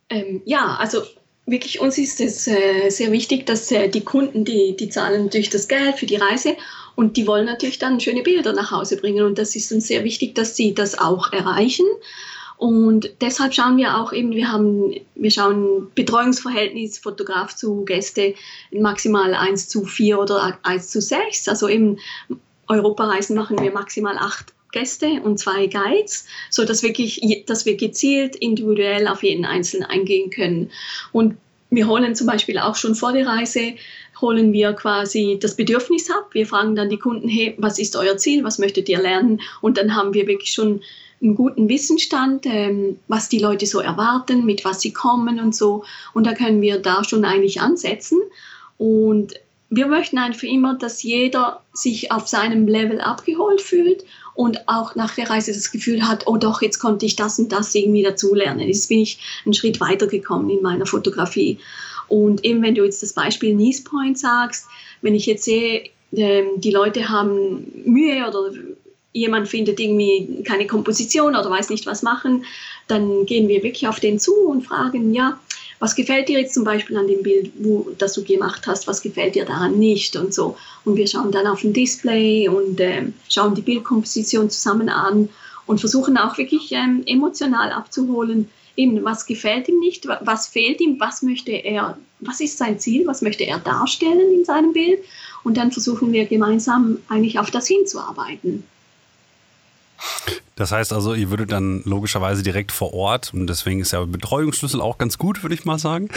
[0.09, 1.01] Ähm, ja, also
[1.45, 5.49] wirklich uns ist es äh, sehr wichtig, dass äh, die Kunden, die, die zahlen natürlich
[5.49, 6.55] das Geld für die Reise
[6.95, 10.03] und die wollen natürlich dann schöne Bilder nach Hause bringen und das ist uns sehr
[10.03, 11.85] wichtig, dass sie das auch erreichen.
[12.57, 18.33] Und deshalb schauen wir auch eben, wir haben, wir schauen Betreuungsverhältnis Fotograf zu Gäste
[18.71, 21.49] maximal 1 zu 4 oder 1 zu 6.
[21.49, 21.97] Also eben
[22.67, 28.35] Europareisen machen wir maximal 8 Gäste und zwei Guides, so dass wirklich, dass wir gezielt
[28.35, 30.69] individuell auf jeden Einzelnen eingehen können.
[31.13, 31.37] Und
[31.69, 33.75] wir holen zum Beispiel auch schon vor der Reise
[34.21, 36.29] holen wir quasi das Bedürfnis ab.
[36.31, 38.43] Wir fragen dann die Kunden, hey, was ist euer Ziel?
[38.43, 39.41] Was möchtet ihr lernen?
[39.61, 40.81] Und dann haben wir wirklich schon
[41.25, 45.83] einen guten Wissensstand, ähm, was die Leute so erwarten, mit was sie kommen und so.
[46.13, 48.19] Und da können wir da schon eigentlich ansetzen.
[48.77, 49.33] Und
[49.69, 54.05] wir möchten einfach immer, dass jeder sich auf seinem Level abgeholt fühlt
[54.35, 57.51] und auch nach der Reise das Gefühl hat, oh doch, jetzt konnte ich das und
[57.51, 58.67] das irgendwie dazulernen.
[58.67, 61.57] Jetzt bin ich einen Schritt weitergekommen in meiner Fotografie.
[62.07, 64.67] Und eben wenn du jetzt das Beispiel Nice Point sagst,
[65.01, 68.51] wenn ich jetzt sehe, ähm, die Leute haben Mühe oder
[69.15, 72.45] jemand findet irgendwie keine Komposition oder weiß nicht was machen,
[72.87, 75.39] dann gehen wir wirklich auf den zu und fragen, ja,
[75.79, 79.01] was gefällt dir jetzt zum Beispiel an dem Bild, wo, das du gemacht hast, was
[79.01, 80.57] gefällt dir daran nicht und so.
[80.83, 85.29] Und wir schauen dann auf ein Display und äh, schauen die Bildkomposition zusammen an
[85.65, 90.99] und versuchen auch wirklich ähm, emotional abzuholen, eben was gefällt ihm nicht, was fehlt ihm,
[90.99, 94.99] was möchte er, was ist sein Ziel, was möchte er darstellen in seinem Bild
[95.43, 98.65] und dann versuchen wir gemeinsam eigentlich auf das hinzuarbeiten.
[100.55, 104.79] Das heißt also, ihr würdet dann logischerweise direkt vor Ort, und deswegen ist ja Betreuungsschlüssel
[104.79, 106.07] auch ganz gut, würde ich mal sagen,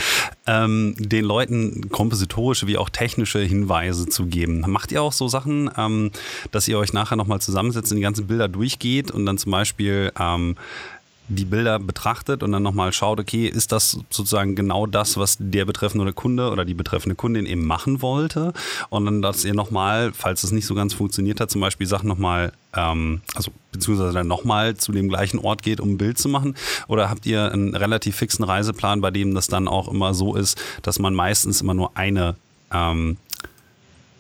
[0.47, 4.63] ähm, den Leuten kompositorische wie auch technische Hinweise zu geben.
[4.69, 6.13] Macht ihr auch so Sachen, ähm,
[6.53, 10.13] dass ihr euch nachher nochmal zusammensetzt und die ganzen Bilder durchgeht und dann zum Beispiel
[10.19, 10.57] ähm,
[11.29, 15.65] die Bilder betrachtet und dann nochmal schaut, okay, ist das sozusagen genau das, was der
[15.65, 18.53] betreffende Kunde oder die betreffende Kundin eben machen wollte?
[18.89, 22.09] Und dann, dass ihr nochmal, falls es nicht so ganz funktioniert hat, zum Beispiel Sachen
[22.09, 26.29] nochmal, ähm, also beziehungsweise dann nochmal zu dem gleichen Ort geht, um ein Bild zu
[26.29, 26.55] machen?
[26.89, 30.59] Oder habt ihr einen relativ fixen Reiseplan, bei dem das dann auch immer so ist,
[30.83, 32.37] dass man meistens immer nur eine
[32.73, 33.19] ähm,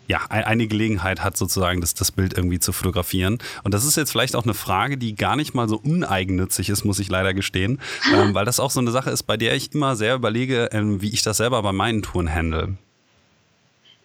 [0.09, 3.39] ja, eine Gelegenheit hat, sozusagen das, das Bild irgendwie zu fotografieren.
[3.63, 6.85] Und das ist jetzt vielleicht auch eine Frage, die gar nicht mal so uneigennützig ist,
[6.85, 7.79] muss ich leider gestehen,
[8.15, 11.03] ähm, weil das auch so eine Sache ist, bei der ich immer sehr überlege, ähm,
[11.03, 12.79] wie ich das selber bei meinen Touren handle.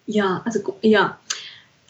[0.06, 1.18] Ja, also ja,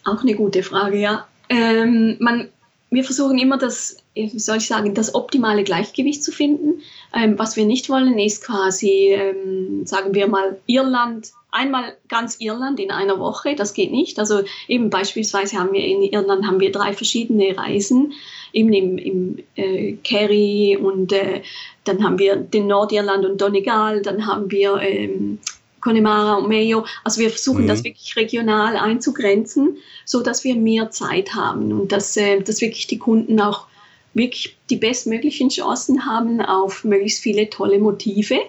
[0.04, 1.26] auch eine gute Frage, ja.
[1.48, 2.48] Ähm, man,
[2.95, 6.82] wir versuchen immer das, wie soll ich sagen, das optimale Gleichgewicht zu finden.
[7.14, 12.80] Ähm, was wir nicht wollen, ist quasi, ähm, sagen wir mal, Irland einmal ganz Irland
[12.80, 14.18] in einer Woche, das geht nicht.
[14.18, 18.12] Also eben beispielsweise haben wir in Irland haben wir drei verschiedene Reisen,
[18.53, 21.42] eben im, im äh, Kerry und äh,
[21.84, 25.38] dann haben wir den Nordirland und Donegal, dann haben wir ähm,
[25.85, 26.85] Connemara und Mayo.
[27.05, 27.68] Also wir versuchen mhm.
[27.68, 32.89] das wirklich regional einzugrenzen, so dass wir mehr Zeit haben und dass, äh, dass wirklich
[32.89, 33.66] die Kunden auch
[34.14, 38.41] wirklich die bestmöglichen Chancen haben auf möglichst viele tolle Motive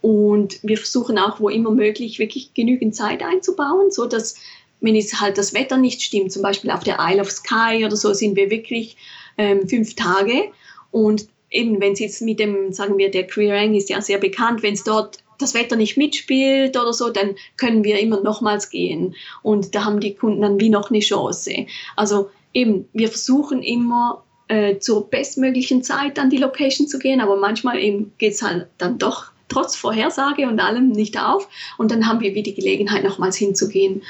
[0.00, 4.36] und wir versuchen auch, wo immer möglich, wirklich genügend Zeit einzubauen, so dass
[4.80, 7.96] wenn es halt das Wetter nicht stimmt, zum Beispiel auf der Isle of Skye oder
[7.96, 8.96] so, sind wir wirklich
[9.36, 10.52] ähm, fünf Tage.
[10.92, 14.62] Und eben, wenn es jetzt mit dem, sagen wir, der Queerang ist ja sehr bekannt,
[14.62, 19.14] wenn es dort das Wetter nicht mitspielt oder so, dann können wir immer nochmals gehen.
[19.42, 21.66] Und da haben die Kunden dann wie noch eine Chance.
[21.96, 27.36] Also eben, wir versuchen immer äh, zur bestmöglichen Zeit an die Location zu gehen, aber
[27.36, 31.48] manchmal eben geht es halt dann doch trotz Vorhersage und allem nicht auf.
[31.76, 34.02] Und dann haben wir wieder die Gelegenheit, nochmals hinzugehen.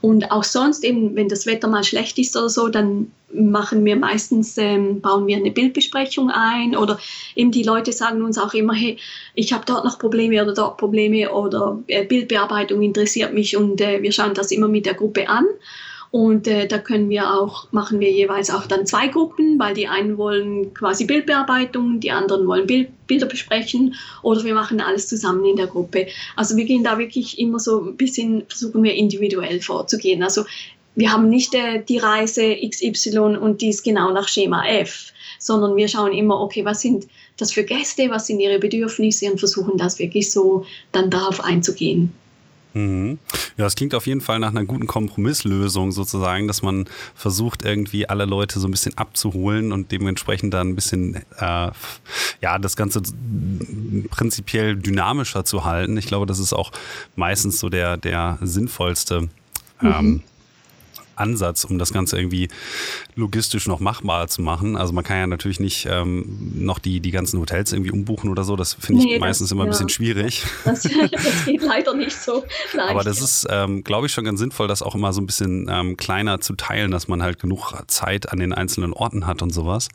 [0.00, 3.96] Und auch sonst eben, wenn das Wetter mal schlecht ist oder so, dann machen wir
[3.96, 6.98] meistens, ähm, bauen wir eine Bildbesprechung ein oder
[7.34, 8.98] eben die Leute sagen uns auch immer, hey,
[9.34, 14.00] ich habe dort noch Probleme oder dort Probleme oder äh, Bildbearbeitung interessiert mich und äh,
[14.02, 15.44] wir schauen das immer mit der Gruppe an.
[16.16, 19.86] Und äh, da können wir auch, machen wir jeweils auch dann zwei Gruppen, weil die
[19.86, 25.44] einen wollen quasi Bildbearbeitung, die anderen wollen Bild, Bilder besprechen oder wir machen alles zusammen
[25.44, 26.06] in der Gruppe.
[26.34, 30.22] Also wir gehen da wirklich immer so ein bisschen, versuchen wir individuell vorzugehen.
[30.22, 30.46] Also
[30.94, 35.76] wir haben nicht äh, die Reise XY und die ist genau nach Schema F, sondern
[35.76, 39.76] wir schauen immer, okay, was sind das für Gäste, was sind ihre Bedürfnisse und versuchen
[39.76, 42.14] das wirklich so dann darauf einzugehen.
[42.76, 43.18] Mhm.
[43.56, 48.06] Ja, es klingt auf jeden Fall nach einer guten Kompromisslösung sozusagen, dass man versucht, irgendwie
[48.06, 51.70] alle Leute so ein bisschen abzuholen und dementsprechend dann ein bisschen, äh,
[52.42, 53.00] ja, das Ganze
[54.10, 55.96] prinzipiell dynamischer zu halten.
[55.96, 56.70] Ich glaube, das ist auch
[57.14, 59.30] meistens so der, der sinnvollste.
[59.82, 60.22] Ähm, mhm.
[61.16, 62.48] Ansatz, um das Ganze irgendwie
[63.14, 64.76] logistisch noch machbar zu machen.
[64.76, 68.44] Also man kann ja natürlich nicht ähm, noch die, die ganzen Hotels irgendwie umbuchen oder
[68.44, 68.56] so.
[68.56, 69.68] Das finde ich nee, meistens das, immer ja.
[69.68, 70.44] ein bisschen schwierig.
[70.66, 72.44] Das, das, geht leider nicht so
[72.74, 72.90] leicht.
[72.90, 75.68] Aber das ist, ähm, glaube ich, schon ganz sinnvoll, das auch immer so ein bisschen
[75.70, 79.50] ähm, kleiner zu teilen, dass man halt genug Zeit an den einzelnen Orten hat und
[79.50, 79.88] sowas.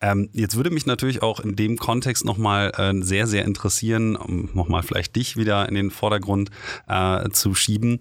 [0.00, 4.48] Ähm, jetzt würde mich natürlich auch in dem Kontext nochmal äh, sehr, sehr interessieren, um
[4.54, 6.50] nochmal vielleicht dich wieder in den Vordergrund
[6.88, 8.00] äh, zu schieben.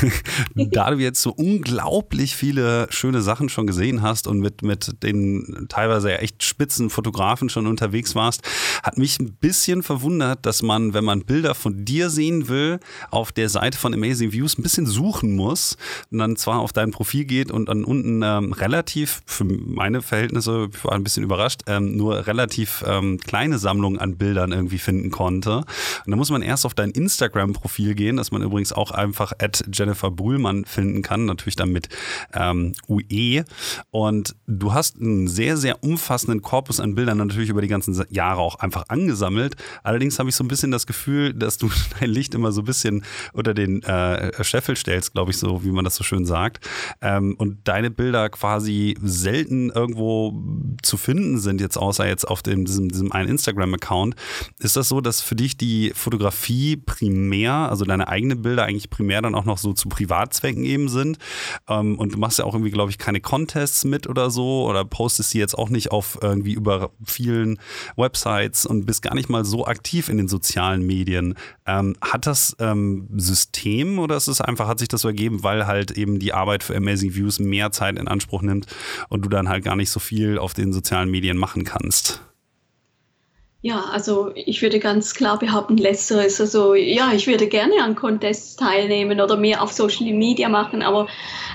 [0.54, 5.02] da du jetzt so unglaublich unglaublich viele schöne Sachen schon gesehen hast und mit, mit
[5.02, 8.42] den teilweise echt spitzen Fotografen schon unterwegs warst,
[8.84, 12.78] hat mich ein bisschen verwundert, dass man, wenn man Bilder von dir sehen will,
[13.10, 15.76] auf der Seite von Amazing Views ein bisschen suchen muss
[16.12, 20.68] und dann zwar auf dein Profil geht und dann unten ähm, relativ, für meine Verhältnisse,
[20.72, 25.10] ich war ein bisschen überrascht, ähm, nur relativ ähm, kleine Sammlung an Bildern irgendwie finden
[25.10, 25.56] konnte.
[25.56, 29.64] Und da muss man erst auf dein Instagram-Profil gehen, das man übrigens auch einfach at
[29.72, 31.88] Jennifer Brühlmann finden kann, natürlich dann mit
[32.32, 33.44] ähm, UE.
[33.90, 38.40] Und du hast einen sehr, sehr umfassenden Korpus an Bildern natürlich über die ganzen Jahre
[38.40, 39.56] auch einfach angesammelt.
[39.82, 41.70] Allerdings habe ich so ein bisschen das Gefühl, dass du
[42.00, 45.70] dein Licht immer so ein bisschen unter den äh, Scheffel stellst, glaube ich, so wie
[45.70, 46.66] man das so schön sagt.
[47.00, 50.34] Ähm, und deine Bilder quasi selten irgendwo
[50.82, 54.14] zu finden sind, jetzt außer jetzt auf dem, diesem, diesem einen Instagram-Account.
[54.58, 59.22] Ist das so, dass für dich die Fotografie primär, also deine eigenen Bilder eigentlich primär
[59.22, 61.18] dann auch noch so zu Privatzwecken eben sind?
[61.68, 64.84] Ähm, und du machst ja auch irgendwie, glaube ich, keine Contests mit oder so oder
[64.84, 67.58] postest sie jetzt auch nicht auf irgendwie über vielen
[67.96, 71.34] Websites und bist gar nicht mal so aktiv in den sozialen Medien.
[71.66, 75.66] Ähm, hat das ähm, System oder ist es einfach, hat sich das so ergeben, weil
[75.66, 78.66] halt eben die Arbeit für Amazing Views mehr Zeit in Anspruch nimmt
[79.08, 82.25] und du dann halt gar nicht so viel auf den sozialen Medien machen kannst?
[83.66, 86.40] Ja, also ich würde ganz klar behaupten, letzteres.
[86.40, 91.08] Also ja, ich würde gerne an Contests teilnehmen oder mehr auf Social Media machen, aber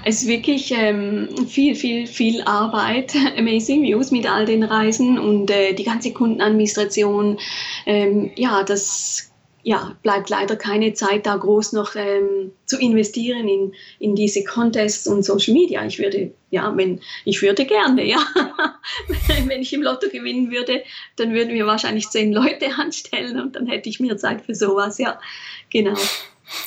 [0.03, 3.13] es ist wirklich ähm, viel, viel, viel Arbeit.
[3.37, 7.39] Amazing Views mit all den Reisen und äh, die ganze Kundenadministration.
[7.85, 9.30] Ähm, ja, das
[9.63, 15.07] ja, bleibt leider keine Zeit da groß noch ähm, zu investieren in, in diese Contests
[15.07, 15.85] und Social Media.
[15.85, 18.19] Ich würde, ja, wenn, ich würde gerne, ja.
[19.45, 20.83] wenn ich im Lotto gewinnen würde,
[21.15, 24.97] dann würden wir wahrscheinlich zehn Leute anstellen und dann hätte ich mehr Zeit für sowas,
[24.97, 25.19] ja,
[25.69, 25.97] genau.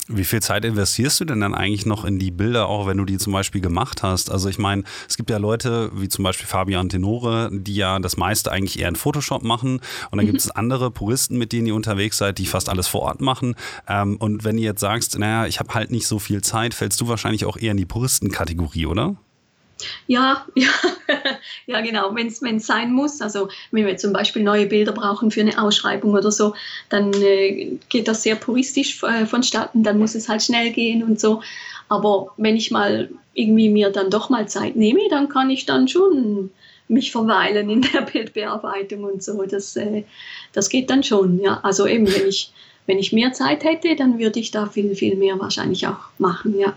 [0.09, 3.05] Wie viel Zeit investierst du denn dann eigentlich noch in die Bilder, auch wenn du
[3.05, 4.31] die zum Beispiel gemacht hast?
[4.31, 8.17] Also ich meine, es gibt ja Leute wie zum Beispiel Fabian Tenore, die ja das
[8.17, 9.81] meiste eigentlich eher in Photoshop machen.
[10.11, 10.33] Und dann mhm.
[10.33, 13.55] gibt es andere Puristen, mit denen ihr unterwegs seid, die fast alles vor Ort machen.
[13.89, 17.01] Ähm, und wenn ihr jetzt sagst, naja, ich habe halt nicht so viel Zeit, fällst
[17.01, 19.17] du wahrscheinlich auch eher in die Puristenkategorie, oder?
[20.07, 20.69] Ja, ja,
[21.67, 23.21] ja genau, wenn es sein muss.
[23.21, 26.55] Also wenn wir zum Beispiel neue Bilder brauchen für eine Ausschreibung oder so,
[26.89, 31.21] dann äh, geht das sehr puristisch äh, vonstatten, dann muss es halt schnell gehen und
[31.21, 31.43] so.
[31.89, 35.89] Aber wenn ich mal irgendwie mir dann doch mal Zeit nehme, dann kann ich dann
[35.89, 36.51] schon
[36.89, 39.43] mich verweilen in der Bildbearbeitung und so.
[39.45, 40.05] Das, äh,
[40.53, 41.61] das geht dann schon, ja.
[41.63, 42.53] Also eben, wenn ich,
[42.87, 46.59] wenn ich mehr Zeit hätte, dann würde ich da viel, viel mehr wahrscheinlich auch machen,
[46.59, 46.75] ja.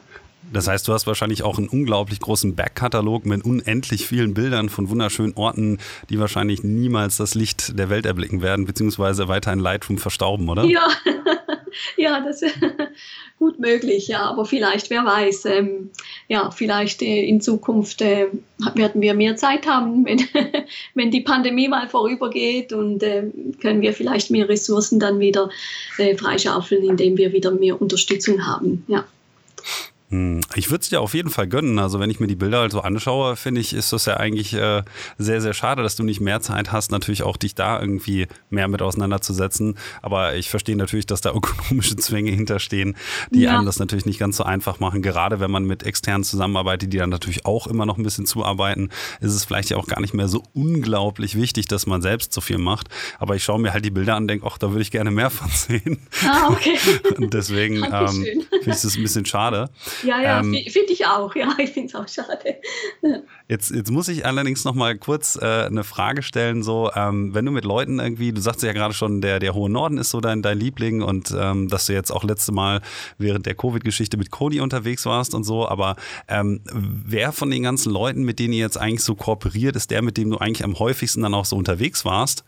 [0.51, 4.89] Das heißt, du hast wahrscheinlich auch einen unglaublich großen Backkatalog mit unendlich vielen Bildern von
[4.89, 5.79] wunderschönen Orten,
[6.09, 10.63] die wahrscheinlich niemals das Licht der Welt erblicken werden, beziehungsweise weiter in Lightroom verstauben, oder?
[10.63, 10.87] Ja,
[11.97, 12.55] ja, das ist
[13.39, 15.91] gut möglich, ja, aber vielleicht, wer weiß, ähm,
[16.27, 18.27] ja, vielleicht äh, in Zukunft äh,
[18.73, 20.21] werden wir mehr Zeit haben, wenn,
[20.93, 23.23] wenn die Pandemie mal vorübergeht und äh,
[23.61, 25.49] können wir vielleicht mehr Ressourcen dann wieder
[25.97, 29.05] äh, freischaufeln, indem wir wieder mehr Unterstützung haben, ja.
[30.09, 31.79] Hm, ich würde es dir auf jeden Fall gönnen.
[31.79, 34.53] Also wenn ich mir die Bilder halt so anschaue, finde ich, ist das ja eigentlich
[34.53, 34.83] äh,
[35.17, 38.69] sehr, sehr schade, dass du nicht mehr Zeit hast, natürlich auch dich da irgendwie mehr
[38.69, 39.77] mit auseinanderzusetzen.
[40.01, 42.95] Aber ich verstehe natürlich, dass da ökonomische Zwänge hinterstehen,
[43.31, 43.55] die ja.
[43.55, 45.01] einem das natürlich nicht ganz so einfach machen.
[45.01, 48.89] Gerade wenn man mit externen zusammenarbeitet, die dann natürlich auch immer noch ein bisschen zuarbeiten,
[49.19, 52.39] ist es vielleicht ja auch gar nicht mehr so unglaublich wichtig, dass man selbst so
[52.39, 52.87] viel macht.
[53.19, 55.11] Aber ich schaue mir halt die Bilder an und denke, ach, da würde ich gerne
[55.11, 55.99] mehr von sehen.
[56.25, 56.77] Ah, okay.
[57.17, 59.69] Und deswegen ähm, finde ich das ein bisschen schade.
[60.03, 61.35] Ja, ja, ähm, finde ich auch.
[61.35, 62.57] Ja, ich finde es auch schade.
[63.47, 66.63] Jetzt, jetzt muss ich allerdings noch mal kurz äh, eine Frage stellen.
[66.63, 69.69] So, ähm, wenn du mit Leuten irgendwie, du sagst ja gerade schon, der, der hohe
[69.69, 72.81] Norden ist so dein, dein Liebling und ähm, dass du jetzt auch letzte Mal
[73.17, 75.67] während der Covid-Geschichte mit Cody unterwegs warst und so.
[75.67, 75.95] Aber
[76.27, 80.01] ähm, wer von den ganzen Leuten, mit denen ihr jetzt eigentlich so kooperiert, ist der,
[80.01, 82.43] mit dem du eigentlich am häufigsten dann auch so unterwegs warst?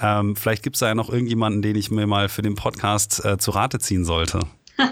[0.00, 3.24] Ähm, vielleicht gibt es da ja noch irgendjemanden, den ich mir mal für den Podcast
[3.24, 4.40] äh, zu Rate ziehen sollte.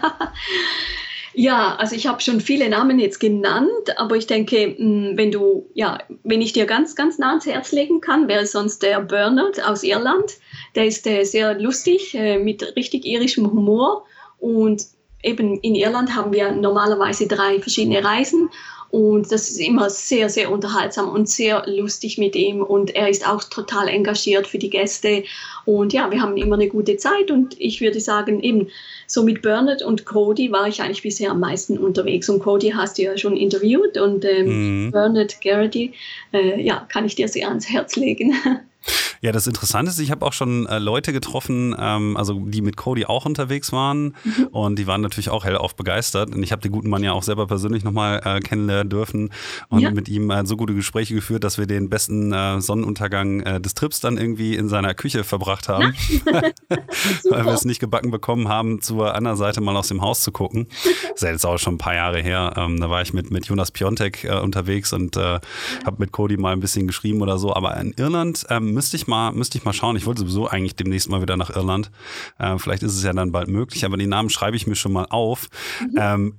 [1.35, 5.71] Ja, also ich habe schon viele Namen jetzt genannt, aber ich denke, hm, wenn du,
[5.75, 9.65] ja, wenn ich dir ganz, ganz nah ans Herz legen kann, wäre sonst der Bernard
[9.67, 10.33] aus Irland.
[10.75, 14.05] Der ist äh, sehr lustig, äh, mit richtig irischem Humor
[14.39, 14.83] und
[15.23, 18.51] eben in Irland haben wir normalerweise drei verschiedene Reisen
[18.93, 22.61] und das ist immer sehr, sehr unterhaltsam und sehr lustig mit ihm.
[22.61, 25.25] Und er ist auch total engagiert für die Gäste.
[25.65, 27.31] Und ja, wir haben immer eine gute Zeit.
[27.31, 28.69] Und ich würde sagen, eben
[29.07, 32.29] so mit Bernard und Cody war ich eigentlich bisher am meisten unterwegs.
[32.29, 33.97] Und Cody hast du ja schon interviewt.
[33.97, 34.91] Und ähm, mhm.
[34.91, 35.95] Bernard Garrity,
[36.35, 38.35] äh, ja, kann ich dir sehr ans Herz legen.
[39.21, 42.77] Ja, das Interessante ist, ich habe auch schon äh, Leute getroffen, ähm, also die mit
[42.77, 44.49] Cody auch unterwegs waren mhm.
[44.51, 46.35] und die waren natürlich auch hellauf begeistert.
[46.35, 49.31] Und ich habe den guten Mann ja auch selber persönlich nochmal äh, kennenlernen dürfen
[49.69, 49.91] und ja.
[49.91, 53.75] mit ihm äh, so gute Gespräche geführt, dass wir den besten äh, Sonnenuntergang äh, des
[53.75, 55.95] Trips dann irgendwie in seiner Küche verbracht haben,
[56.27, 60.33] weil wir es nicht gebacken bekommen haben, zur anderen Seite mal aus dem Haus zu
[60.33, 60.67] gucken.
[61.13, 62.55] Das ist jetzt auch schon ein paar Jahre her.
[62.57, 65.41] Ähm, da war ich mit, mit Jonas Piontek äh, unterwegs und äh,
[65.85, 67.55] habe mit Cody mal ein bisschen geschrieben oder so.
[67.55, 69.97] Aber in Irland ähm, müsste ich mal, müsste ich mal schauen.
[69.97, 71.91] Ich wollte sowieso eigentlich demnächst mal wieder nach Irland.
[72.39, 74.93] Äh, vielleicht ist es ja dann bald möglich, aber die Namen schreibe ich mir schon
[74.93, 75.49] mal auf.
[75.81, 75.99] Mhm.
[75.99, 76.35] Ähm,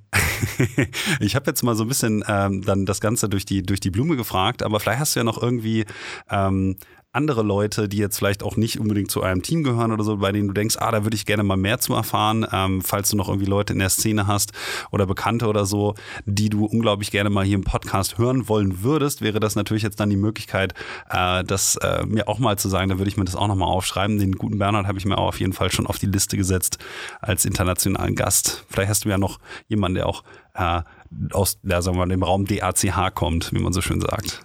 [1.20, 3.90] ich habe jetzt mal so ein bisschen ähm, dann das Ganze durch die, durch die
[3.90, 5.84] Blume gefragt, aber vielleicht hast du ja noch irgendwie
[6.30, 6.76] ähm,
[7.14, 10.32] andere Leute, die jetzt vielleicht auch nicht unbedingt zu einem Team gehören oder so, bei
[10.32, 13.16] denen du denkst, ah, da würde ich gerne mal mehr zu erfahren, ähm, falls du
[13.16, 14.52] noch irgendwie Leute in der Szene hast
[14.90, 15.94] oder Bekannte oder so,
[16.26, 20.00] die du unglaublich gerne mal hier im Podcast hören wollen würdest, wäre das natürlich jetzt
[20.00, 20.74] dann die Möglichkeit,
[21.08, 23.68] äh, das äh, mir auch mal zu sagen, da würde ich mir das auch nochmal
[23.68, 24.18] aufschreiben.
[24.18, 26.78] Den guten Bernhard habe ich mir auch auf jeden Fall schon auf die Liste gesetzt
[27.20, 28.64] als internationalen Gast.
[28.68, 29.38] Vielleicht hast du ja noch
[29.68, 30.82] jemanden, der auch äh,
[31.32, 34.44] aus ja, sagen wir mal, dem Raum DACH kommt, wie man so schön sagt.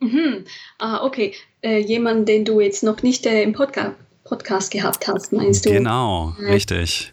[0.00, 0.44] Mhm.
[0.78, 1.34] Ah, okay.
[1.62, 3.94] Äh, jemand, den du jetzt noch nicht äh, im Podca
[4.24, 5.70] Podcast gehabt hast, meinst du?
[5.70, 7.12] Genau, äh, richtig.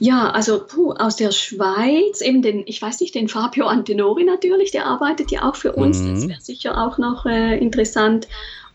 [0.00, 4.70] Ja, also puh, aus der Schweiz, eben den, ich weiß nicht, den Fabio Antenori natürlich,
[4.70, 6.14] der arbeitet ja auch für uns, mhm.
[6.14, 8.28] das wäre sicher auch noch äh, interessant.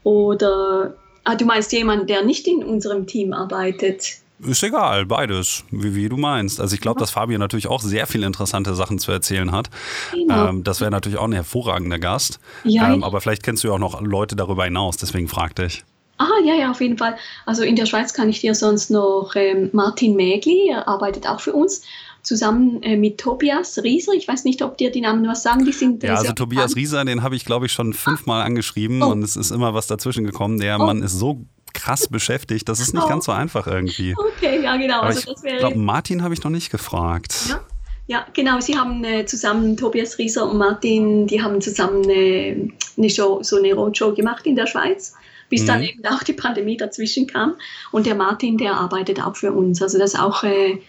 [0.04, 4.18] Oder, ah, du meinst jemand, der nicht in unserem Team arbeitet?
[4.46, 6.60] Ist egal, beides, wie, wie du meinst.
[6.60, 9.70] Also ich glaube, dass Fabio natürlich auch sehr viele interessante Sachen zu erzählen hat.
[10.12, 10.50] Genau.
[10.50, 12.40] Ähm, das wäre natürlich auch ein hervorragender Gast.
[12.64, 15.84] Ja, ähm, aber vielleicht kennst du ja auch noch Leute darüber hinaus, deswegen fragte ich.
[16.18, 17.18] Ah, ja, ja, auf jeden Fall.
[17.46, 21.40] Also in der Schweiz kann ich dir sonst noch ähm, Martin Mägli, er arbeitet auch
[21.40, 21.82] für uns,
[22.22, 24.14] zusammen äh, mit Tobias Rieser.
[24.14, 25.66] Ich weiß nicht, ob dir die Namen was sagen.
[25.66, 29.04] Die sind, äh, ja, also Tobias Rieser, den habe ich, glaube ich, schon fünfmal angeschrieben
[29.04, 29.08] oh.
[29.08, 30.60] und es ist immer was dazwischen gekommen.
[30.60, 30.86] Der oh.
[30.86, 31.42] Mann ist so
[31.74, 32.70] krass beschäftigt.
[32.70, 33.10] Das ist nicht oh.
[33.10, 34.16] ganz so einfach irgendwie.
[34.18, 35.00] Okay, ja, genau.
[35.00, 37.36] Aber also ich glaube, Martin habe ich noch nicht gefragt.
[37.50, 37.62] Ja.
[38.06, 38.60] Ja, genau.
[38.60, 43.58] Sie haben äh, zusammen, Tobias Rieser und Martin, die haben zusammen eine, eine Show, so
[43.58, 45.14] eine Roadshow gemacht in der Schweiz,
[45.50, 45.68] bis mhm.
[45.68, 47.56] dann eben auch die Pandemie dazwischen kam.
[47.92, 49.82] Und der Martin, der arbeitet auch für uns.
[49.82, 50.80] Also das ist auch äh,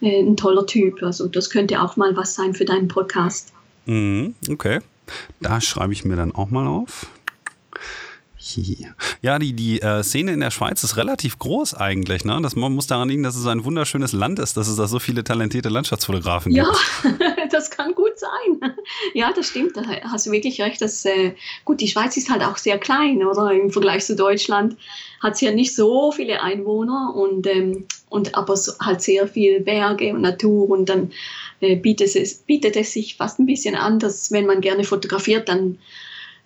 [0.00, 1.02] äh ein toller Typ.
[1.02, 3.52] Also das könnte auch mal was sein für deinen Podcast.
[3.84, 4.80] Mhm, okay.
[5.40, 7.06] Da schreibe ich mir dann auch mal auf.
[9.22, 12.24] Ja, die, die äh, Szene in der Schweiz ist relativ groß eigentlich.
[12.24, 12.38] Ne?
[12.42, 14.98] Das, man muss daran liegen, dass es ein wunderschönes Land ist, dass es da so
[14.98, 16.66] viele talentierte Landschaftsfotografen gibt.
[16.66, 18.72] Ja, das kann gut sein.
[19.14, 19.76] Ja, das stimmt.
[19.76, 20.80] Da hast du wirklich recht.
[20.80, 21.34] Dass, äh,
[21.64, 23.52] gut, die Schweiz ist halt auch sehr klein, oder?
[23.52, 24.76] Im Vergleich zu Deutschland
[25.20, 29.60] hat sie ja nicht so viele Einwohner und, ähm, und aber so, halt sehr viel
[29.60, 31.12] Berge und Natur und dann
[31.60, 35.48] äh, bietet, es, bietet es sich fast ein bisschen an, dass wenn man gerne fotografiert,
[35.48, 35.78] dann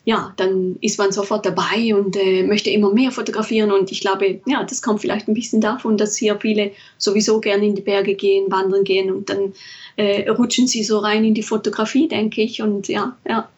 [0.07, 3.72] ja, dann ist man sofort dabei und äh, möchte immer mehr fotografieren.
[3.72, 7.66] Und ich glaube, ja, das kommt vielleicht ein bisschen davon, dass hier viele sowieso gerne
[7.66, 9.52] in die Berge gehen, wandern gehen und dann
[9.96, 12.62] äh, rutschen sie so rein in die Fotografie, denke ich.
[12.62, 13.48] Und ja, ja.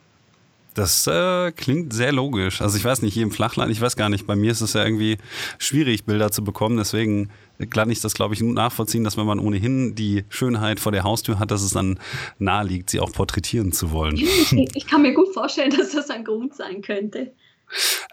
[0.78, 2.60] Das äh, klingt sehr logisch.
[2.60, 4.74] Also ich weiß nicht, hier im Flachland, ich weiß gar nicht, bei mir ist es
[4.74, 5.18] ja irgendwie
[5.58, 6.76] schwierig, Bilder zu bekommen.
[6.76, 7.30] Deswegen
[7.70, 11.40] kann ich das, glaube ich, nachvollziehen, dass wenn man ohnehin die Schönheit vor der Haustür
[11.40, 11.98] hat, dass es dann
[12.38, 14.18] naheliegt, sie auch porträtieren zu wollen.
[14.18, 17.32] Ich, ich kann mir gut vorstellen, dass das ein Grund sein könnte.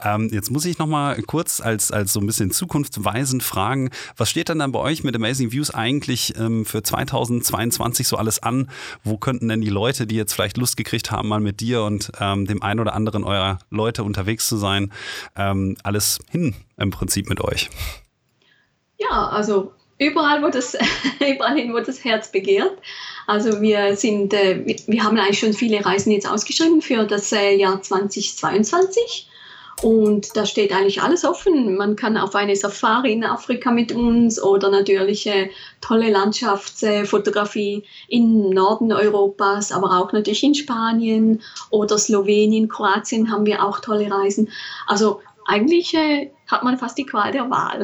[0.04, 4.30] Ähm, jetzt muss ich noch mal kurz als, als so ein bisschen zukunftsweisend fragen, was
[4.30, 8.70] steht denn dann bei euch mit Amazing Views eigentlich ähm, für 2022 so alles an?
[9.04, 12.12] Wo könnten denn die Leute, die jetzt vielleicht Lust gekriegt haben, mal mit dir und
[12.20, 14.92] ähm, dem einen oder anderen eurer Leute unterwegs zu sein,
[15.36, 17.70] ähm, alles hin im Prinzip mit euch?
[18.98, 20.78] Ja, also überall, wo das,
[21.20, 22.78] überall hin, wo das Herz begehrt.
[23.28, 27.56] Also wir sind, äh, wir haben eigentlich schon viele Reisen jetzt ausgeschrieben für das äh,
[27.56, 29.30] Jahr 2022.
[29.82, 31.76] Und da steht eigentlich alles offen.
[31.76, 35.30] Man kann auf eine Safari in Afrika mit uns oder natürlich
[35.82, 43.64] tolle Landschaftsfotografie im Norden Europas, aber auch natürlich in Spanien oder Slowenien, Kroatien haben wir
[43.66, 44.50] auch tolle Reisen.
[44.88, 47.84] Also eigentlich äh, hat man fast die Qual der Wahl.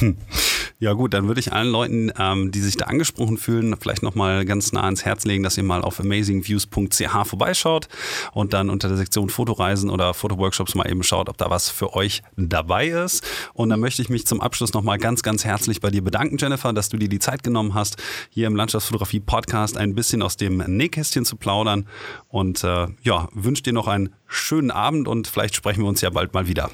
[0.84, 4.44] Ja gut, dann würde ich allen Leuten, ähm, die sich da angesprochen fühlen, vielleicht nochmal
[4.44, 7.88] ganz nah ans Herz legen, dass ihr mal auf amazingviews.ch vorbeischaut
[8.34, 11.94] und dann unter der Sektion Fotoreisen oder Fotoworkshops mal eben schaut, ob da was für
[11.94, 13.24] euch dabei ist.
[13.54, 16.74] Und dann möchte ich mich zum Abschluss nochmal ganz, ganz herzlich bei dir bedanken, Jennifer,
[16.74, 17.96] dass du dir die Zeit genommen hast,
[18.28, 21.88] hier im Landschaftsfotografie Podcast ein bisschen aus dem Nähkästchen zu plaudern.
[22.28, 26.10] Und äh, ja, wünsche dir noch einen schönen Abend und vielleicht sprechen wir uns ja
[26.10, 26.68] bald mal wieder.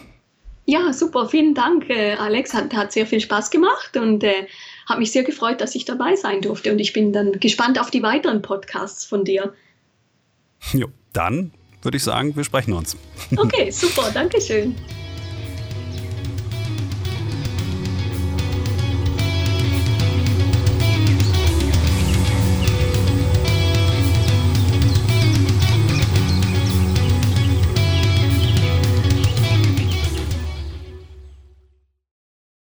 [0.70, 2.54] Ja, super, vielen Dank, äh, Alex.
[2.54, 4.46] Hat, hat sehr viel Spaß gemacht und äh,
[4.86, 6.70] hat mich sehr gefreut, dass ich dabei sein durfte.
[6.70, 9.52] Und ich bin dann gespannt auf die weiteren Podcasts von dir.
[10.72, 11.50] Jo, dann
[11.82, 12.96] würde ich sagen, wir sprechen uns.
[13.36, 14.76] Okay, super, danke schön.